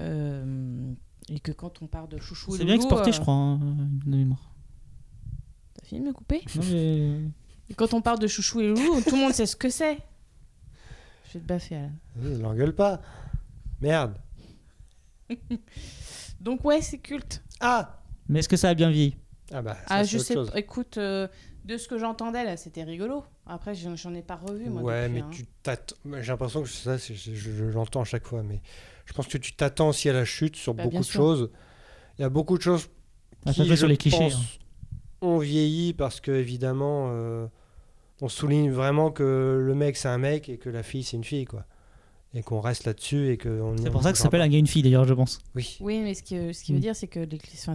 [0.00, 0.92] Euh,
[1.28, 3.34] et que quand on parle de chouchou et C'est bien loulou, exporté, euh, je crois,
[3.34, 3.58] hein,
[4.06, 4.52] de mémoire.
[5.74, 6.42] T'as fini de me couper?
[6.56, 7.20] Non, mais-
[7.68, 9.98] Et quand on parle de chouchou et loulou, tout le monde sait ce que c'est.
[11.28, 11.92] Je vais te baffer, Alain.
[12.20, 13.00] Oui, l'engueule pas.
[13.80, 14.16] Merde.
[16.40, 17.42] Donc ouais, c'est culte.
[17.60, 19.16] Ah Mais est-ce que ça a bien vieilli?
[19.52, 20.50] Ah bah, ça, Ah, c'est je autre sais chose.
[20.50, 20.58] pas.
[20.58, 21.28] Écoute, euh,
[21.64, 23.24] de ce que j'entendais là, c'était rigolo.
[23.46, 24.82] Après, j'en ai pas revu moi.
[24.82, 25.30] Ouais, depuis, mais hein.
[25.32, 25.94] tu t'attends.
[26.20, 28.60] J'ai l'impression que ça, je, je- je l'entends à chaque fois, mais
[29.04, 31.20] je pense que tu t'attends aussi à la chute sur Bah, beaucoup de sûr.
[31.22, 31.50] choses.
[32.18, 32.88] Il y a beaucoup de choses
[33.44, 35.26] Ah, ça qui, fait sur les clichés, pense, hein.
[35.26, 37.46] ont vieilli parce que évidemment, euh,
[38.20, 41.24] on souligne vraiment que le mec c'est un mec et que la fille c'est une
[41.24, 41.64] fille, quoi.
[42.34, 44.56] Et qu'on reste là-dessus et que on C'est pour ça que ça s'appelle un gars
[44.56, 45.38] et une fille d'ailleurs, je pense.
[45.54, 45.76] Oui.
[45.80, 46.82] Oui, mais ce qui, ce qui veut Mm.
[46.82, 47.74] dire, c'est que les enfin,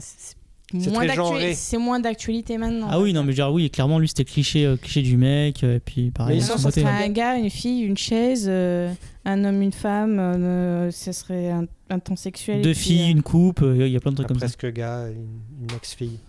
[0.80, 2.88] c'est moins d'actualité- c'est moins d'actualité maintenant.
[2.90, 5.76] Ah oui, non, mais genre, oui, clairement, lui, c'était cliché, euh, cliché du mec, euh,
[5.76, 6.40] et puis pareil.
[6.40, 7.02] Non, son ça beauté, serait hein.
[7.06, 8.92] un gars, une fille, une chaise, euh,
[9.26, 12.62] un homme, une femme, euh, ça serait un, un temps sexuel.
[12.62, 14.40] Deux puis, filles, euh, une coupe, euh, il y a plein de trucs Un comme
[14.40, 14.46] ça.
[14.48, 16.20] presque gars, une, une ex-fille.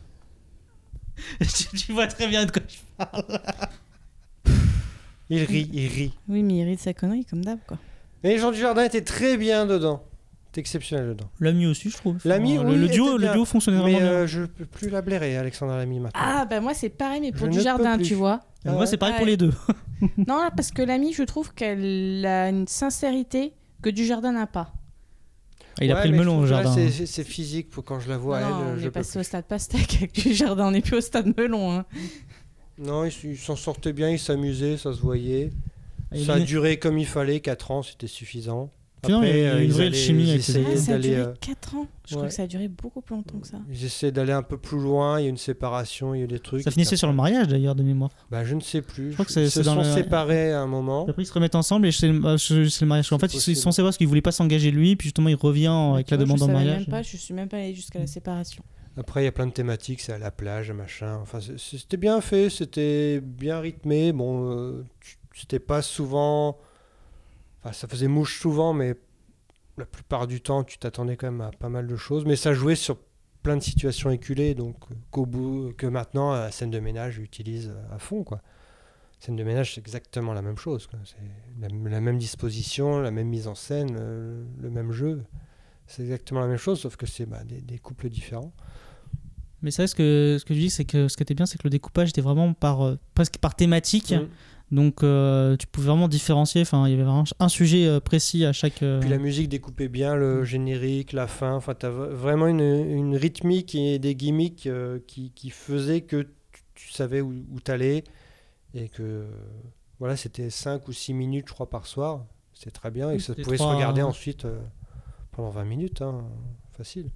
[1.41, 3.25] tu, tu vois très bien de quoi je parle.
[5.31, 6.13] Il rit, il rit.
[6.29, 7.79] Oui, mais il rit de sa connerie, comme d'hab, quoi.
[8.25, 10.03] Et Jean Dujardin était très bien dedans.
[10.55, 11.31] Exceptionnel dedans.
[11.41, 12.19] L'ami aussi, je trouve.
[12.25, 13.33] L'ami, Enfin, oui, le, le duo, le bien.
[13.33, 14.09] duo fonctionnait Mais vraiment bien.
[14.11, 16.21] euh, je peux plus la blairer, Alexandre Lamy, maintenant.
[16.23, 18.41] Ah, bah moi, c'est pareil, mais pour Je du jardin, tu vois.
[18.67, 19.53] Moi, c'est pareil pour les deux.
[20.19, 24.73] non, parce que l'ami, je trouve qu'elle a une sincérité que du jardin n'a pas.
[25.81, 26.75] Ah, il a Ouais, pris le melon au jardin.
[26.91, 29.21] c'est- physique, pour quand je la vois, non, elle, on je est passé plus.
[29.21, 31.73] au stade pastèque avec du jardin, on n'est plus au stade melon.
[31.73, 31.87] Hein.
[32.79, 35.51] Non, il, il s'en sortait bien, il s'amusait, ça se voyait.
[36.27, 38.71] Ça a duré comme il fallait, 4 ans, c'était suffisant.
[39.03, 41.33] Puis non, il y a- une ils vraie ils avec Ah, ça a duré euh,
[41.41, 41.87] 4 ans.
[42.07, 42.17] Je ouais.
[42.19, 43.59] crois que ça a duré beaucoup plus longtemps que ça.
[43.69, 46.27] Ils essaient d'aller un peu plus loin, il y a une séparation, il y a
[46.29, 46.63] des trucs.
[46.63, 48.11] Ça finissait sur le mariage d'ailleurs, de mémoire.
[48.31, 49.09] Bah, je ne sais plus.
[49.09, 51.05] Je crois que Ils se sont le- séparés à un moment.
[51.09, 53.13] Après, ils se remettent ensemble et c'est le, euh, c'est le mariage.
[53.13, 53.57] En fait, ils possible.
[53.57, 56.25] sont séparés parce qu'il voulait pas s'engager lui, puis justement, il revient avec la vois,
[56.25, 56.81] demande je en mariage.
[56.83, 58.63] Même pas, je suis même pas allée jusqu'à la séparation.
[58.97, 61.19] Après, il y a plein de thématiques, c'est à la plage, machin.
[61.23, 64.13] Enfin, c'était bien fait, c'était bien rythmé.
[64.13, 66.59] Bon, euh, tu- c'était pas souvent.
[67.63, 68.95] Enfin, ça faisait mouche souvent, mais
[69.79, 72.25] la plupart du temps, tu t'attendais quand même à pas mal de choses.
[72.25, 72.99] Mais ça jouait sur
[73.43, 77.73] plein de situations éculées, donc euh, qu'au bout, que maintenant, la scène de ménage utilise
[77.91, 78.41] à fond, quoi.
[79.21, 80.89] Scène de ménage, c'est exactement la même chose.
[81.05, 81.17] C'est
[81.61, 85.23] la, la même disposition, la même mise en scène, euh, le même jeu.
[85.87, 88.53] C'est exactement la même chose, sauf que c'est bah, des- des couples différents.
[89.63, 91.47] Mais c'est vrai, ce que, ce que je dis, c'est que ce qui était bien,
[91.47, 94.11] c'est que le découpage était vraiment par, euh, presque par thématique.
[94.13, 94.29] Mhm.
[94.73, 96.63] Donc, euh, tu pouvais vraiment différencier.
[96.63, 98.83] Enfin, il y avait vraiment un sujet euh, précis à chaque.
[98.83, 101.53] euh, Puis la musique découpait bien le générique, la fin.
[101.55, 106.23] Enfin, tu as vraiment une, une rythmique et des gimmicks euh, qui, qui faisaient que
[106.53, 108.03] tu, tu savais où, où t'allais
[108.75, 109.27] et que
[109.99, 112.25] voilà, c'était 5 ou 6 minutes, je crois, par soir.
[112.55, 114.59] C'était très bien et que ça pouvait se regarder ensuite euh,
[115.33, 116.25] pendant 20 minutes, hein,
[116.77, 117.11] facile.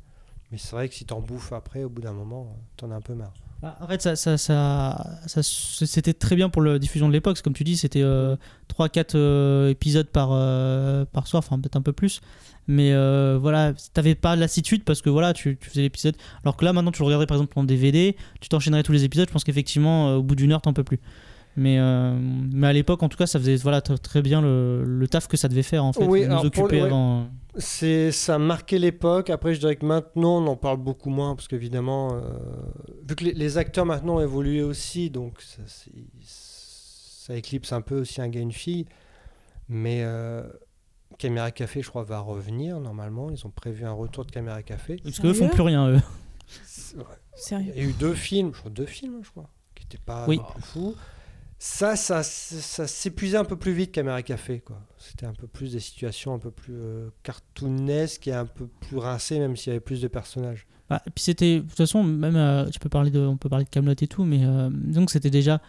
[0.53, 3.01] Mais c'est vrai que si t'en bouffes après, au bout d'un moment, t'en as un
[3.01, 3.33] peu marre.
[3.63, 7.41] Bah, En fait, ça, ça, c'était très bien pour la diffusion de l'époque.
[7.43, 12.21] Comme tu dis, c'était 3-4 épisodes par, euh, par soir, enfin peut-être un peu plus.
[12.69, 16.17] Mais euh, voilà, t'avais pas de lassitude parce que voilà, tu, tu faisais l'épisode.
[16.43, 19.05] Alors que là, maintenant, tu le regarderais par exemple en DVD, tu t'enchaînerais tous les
[19.05, 19.29] épisodes.
[19.29, 21.01] Je pense qu'effectivement, euh, au bout d'une heure, t'en peux plus.
[21.57, 22.15] Mais, euh,
[22.53, 25.27] mais à l'époque, en tout cas, ça faisait voilà, tr- très bien le, le taf
[25.27, 26.05] que ça devait faire en fait.
[26.05, 26.87] Oui, nous occuper le- ouais.
[26.89, 27.29] avant.
[27.57, 29.31] C'est, ça marquait l'époque.
[29.31, 32.21] Après, je dirais que maintenant, on en parle beaucoup moins parce qu'évidemment, euh,
[33.09, 35.41] vu que les, les acteurs maintenant ont évolué aussi, donc
[36.23, 38.85] ça, éclipse un peu aussi un gars et une fille.
[39.69, 40.43] Mais euh,
[41.19, 43.31] Caméra Café, je crois, va revenir normalement.
[43.31, 44.97] Ils ont prévu un retour de Caméra Café.
[45.03, 46.01] Parce qu'eux font plus rien, eux.
[47.35, 47.73] Sérieux?
[47.75, 50.27] Il y a eu deux films, je crois, deux films, je crois, qui n'étaient pas
[50.29, 50.39] Oui.
[50.61, 50.95] fous.
[51.59, 54.79] Ça, ça, ça, s'épuisait un peu plus vite, Caméra Café, quoi.
[54.99, 58.99] C'était un peu plus des situations un peu plus euh, cartoonesques et un peu plus
[58.99, 60.67] rincées, même s'il y avait plus de personnages.
[60.91, 63.49] Bah, et puis c'était, de toute façon, même, euh, tu peux parler de, on peut
[63.49, 65.61] parler de Camelot et tout, mais euh, donc c'était déjà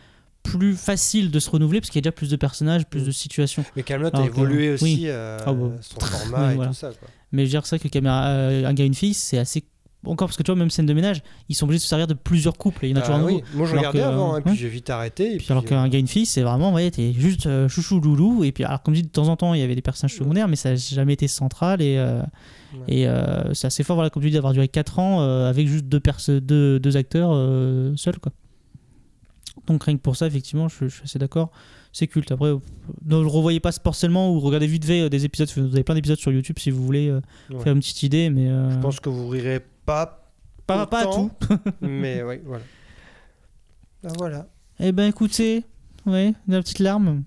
[0.43, 3.11] plus facile de se renouveler parce qu'il y a déjà plus de personnages, plus de
[3.11, 3.63] situations.
[3.77, 5.01] Mais Camelot a que- évolué aussi, oui.
[5.05, 6.69] euh, Ah bah, son format et voilà.
[6.71, 7.07] tout ça, quoi.
[7.31, 9.63] Mais je veux dire ça que caméra, euh, un gars une fille, c'est assez
[10.09, 12.07] encore parce que tu vois même scène de ménage, ils sont obligés de se servir
[12.07, 12.85] de plusieurs couples.
[12.85, 13.41] et Il y en a toujours Ah un nouveau.
[13.53, 14.57] Moi, je Alors regardais que, avant, hein, euh, puis ouais.
[14.57, 15.33] j'ai vite arrêté.
[15.35, 18.43] Et Puis alors qu'un gars une fille, c'est vraiment ouais, t'es juste euh, chouchou loulou
[18.43, 20.15] et puis alors comme je dis de temps en temps il y avait des personnages
[20.15, 22.21] secondaires mais ça n'a jamais été central et euh,
[22.87, 25.67] et euh, c'est assez fort voilà comme tu dis d'avoir duré 4 ans euh, avec
[25.67, 26.01] juste deux
[26.41, 28.31] deux, deux acteurs euh, seuls quoi.
[29.67, 31.51] Donc rien que pour ça effectivement je, je suis assez d'accord
[31.91, 32.57] c'est culte après euh,
[33.05, 35.95] ne le revoyez pas forcément ou regardez vite fait euh, des épisodes vous avez plein
[35.95, 37.19] d'épisodes sur YouTube si vous voulez euh,
[37.51, 37.59] Ouais.
[37.63, 40.23] faire une petite idée mais euh, Je pense que vous rirez pas.
[40.67, 41.31] Pas- pas à tout.
[41.81, 42.63] mais oui, voilà.
[44.03, 44.47] Ben voilà.
[44.79, 45.63] Eh ben écoutez,
[46.05, 47.23] ouais, la petite larme.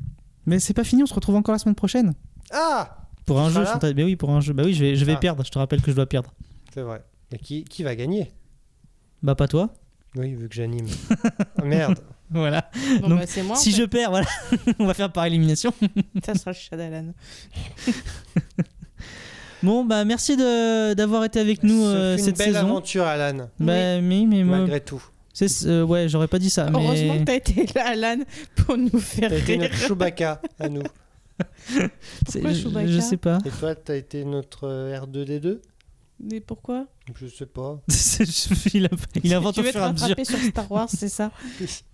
[0.47, 2.13] Mais c'est pas fini, on se retrouve encore la semaine prochaine.
[2.53, 3.95] Ah Pour un jeu, Chantal.
[3.97, 4.53] Mais oui, pour un jeu.
[4.53, 5.19] Bah oui, je vais, je vais Ah.
[5.19, 5.45] perdre.
[5.45, 6.33] Je te rappelle que je dois perdre.
[6.75, 7.03] C'est vrai.
[7.33, 8.31] Et qui, qui va gagner?
[9.23, 9.73] Bah pas toi.
[10.17, 10.87] Oui, vu que j'anime.
[11.65, 11.99] Merde.
[12.31, 12.71] Voilà.
[13.01, 13.79] Bon, Donc, bah, moi, si fait.
[13.79, 14.27] je perds, voilà,
[14.79, 15.73] on va faire par élimination.
[16.25, 17.13] Ça sera le chat d'Alan.
[19.63, 22.67] Bon, bah merci de- d'avoir été avec nous euh, C'est une cette belle saison.
[22.67, 23.49] aventure, Alan.
[23.59, 24.59] Bah oui, mais moi.
[24.59, 25.03] Malgré tout.
[25.33, 26.69] C'est, euh, ouais, j'aurais pas dit ça.
[26.73, 27.21] Heureusement mais...
[27.21, 28.17] que t'as été là, Alan,
[28.57, 29.63] pour nous faire T'as été rire.
[29.63, 30.83] notre Chewbacca à nous.
[32.25, 33.39] Pourquoi je- Chewbacca je sais pas.
[33.45, 35.61] Et toi, t'as été notre euh, R2D2
[36.23, 36.87] Mais pourquoi
[37.19, 37.81] Je sais pas.
[38.75, 38.89] il, a-
[39.23, 40.09] il invente au fur et à mesure.
[40.09, 41.31] rattraper sur Star Wars, c'est ça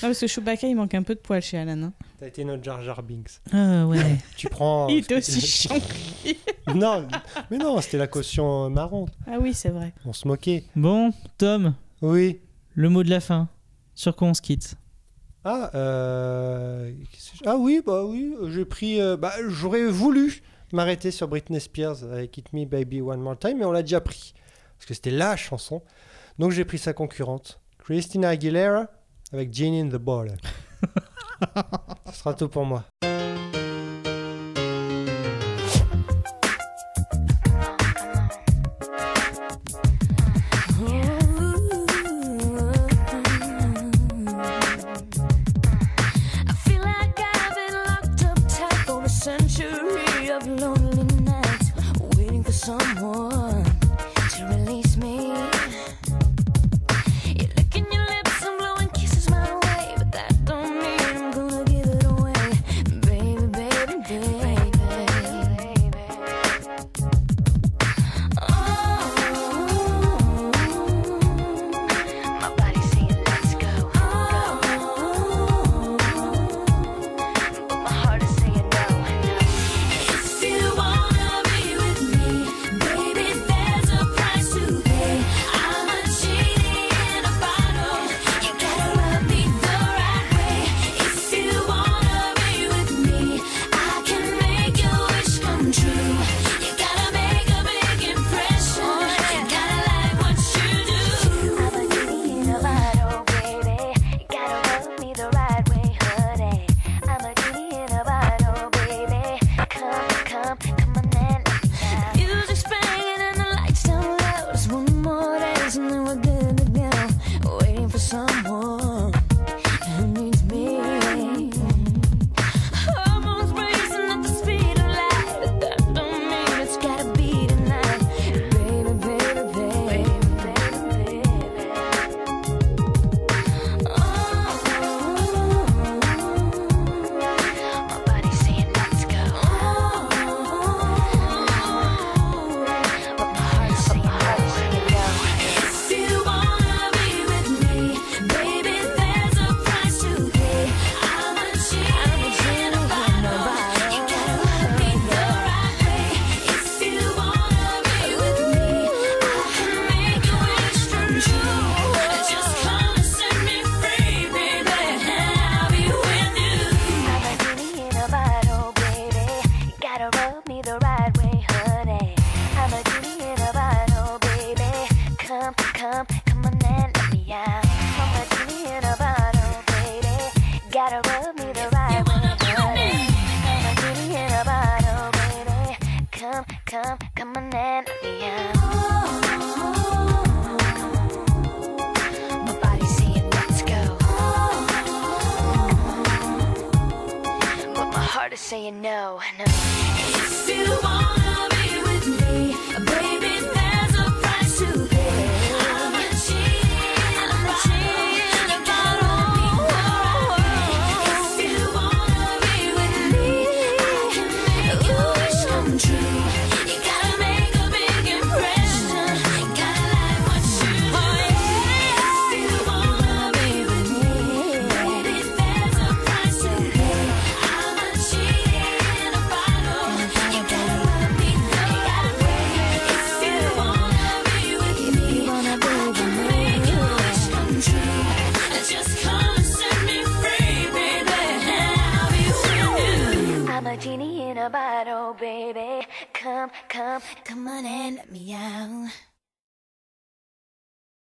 [0.00, 1.82] parce que Chewbacca, il manque un peu de poil chez Alan.
[1.82, 1.92] hein.
[2.18, 3.40] T'as été notre Jar Jar Binks.
[3.52, 4.18] Ah ouais.
[4.36, 4.88] Tu prends.
[4.88, 5.76] Il était aussi chiant
[6.74, 7.06] Non,
[7.50, 9.06] mais non, c'était la caution euh, marron.
[9.26, 9.92] Ah oui, c'est vrai.
[10.04, 10.64] On se moquait.
[10.76, 11.74] Bon, Tom.
[12.02, 12.40] Oui.
[12.74, 13.48] Le mot de la fin.
[13.94, 14.74] Sur quoi on se quitte?
[15.44, 16.92] Ah, euh...
[17.46, 19.00] ah oui, bah oui, euh, j'ai pris.
[19.00, 20.42] euh, bah, j'aurais voulu
[20.72, 24.00] m'arrêter sur Britney Spears avec Hit Me Baby One More Time, mais on l'a déjà
[24.02, 24.34] pris
[24.76, 25.82] parce que c'était la chanson.
[26.38, 28.88] Donc j'ai pris sa concurrente, Christina Aguilera,
[29.32, 30.36] avec Genie in the Ball.
[32.06, 32.84] Ce sera tout pour moi.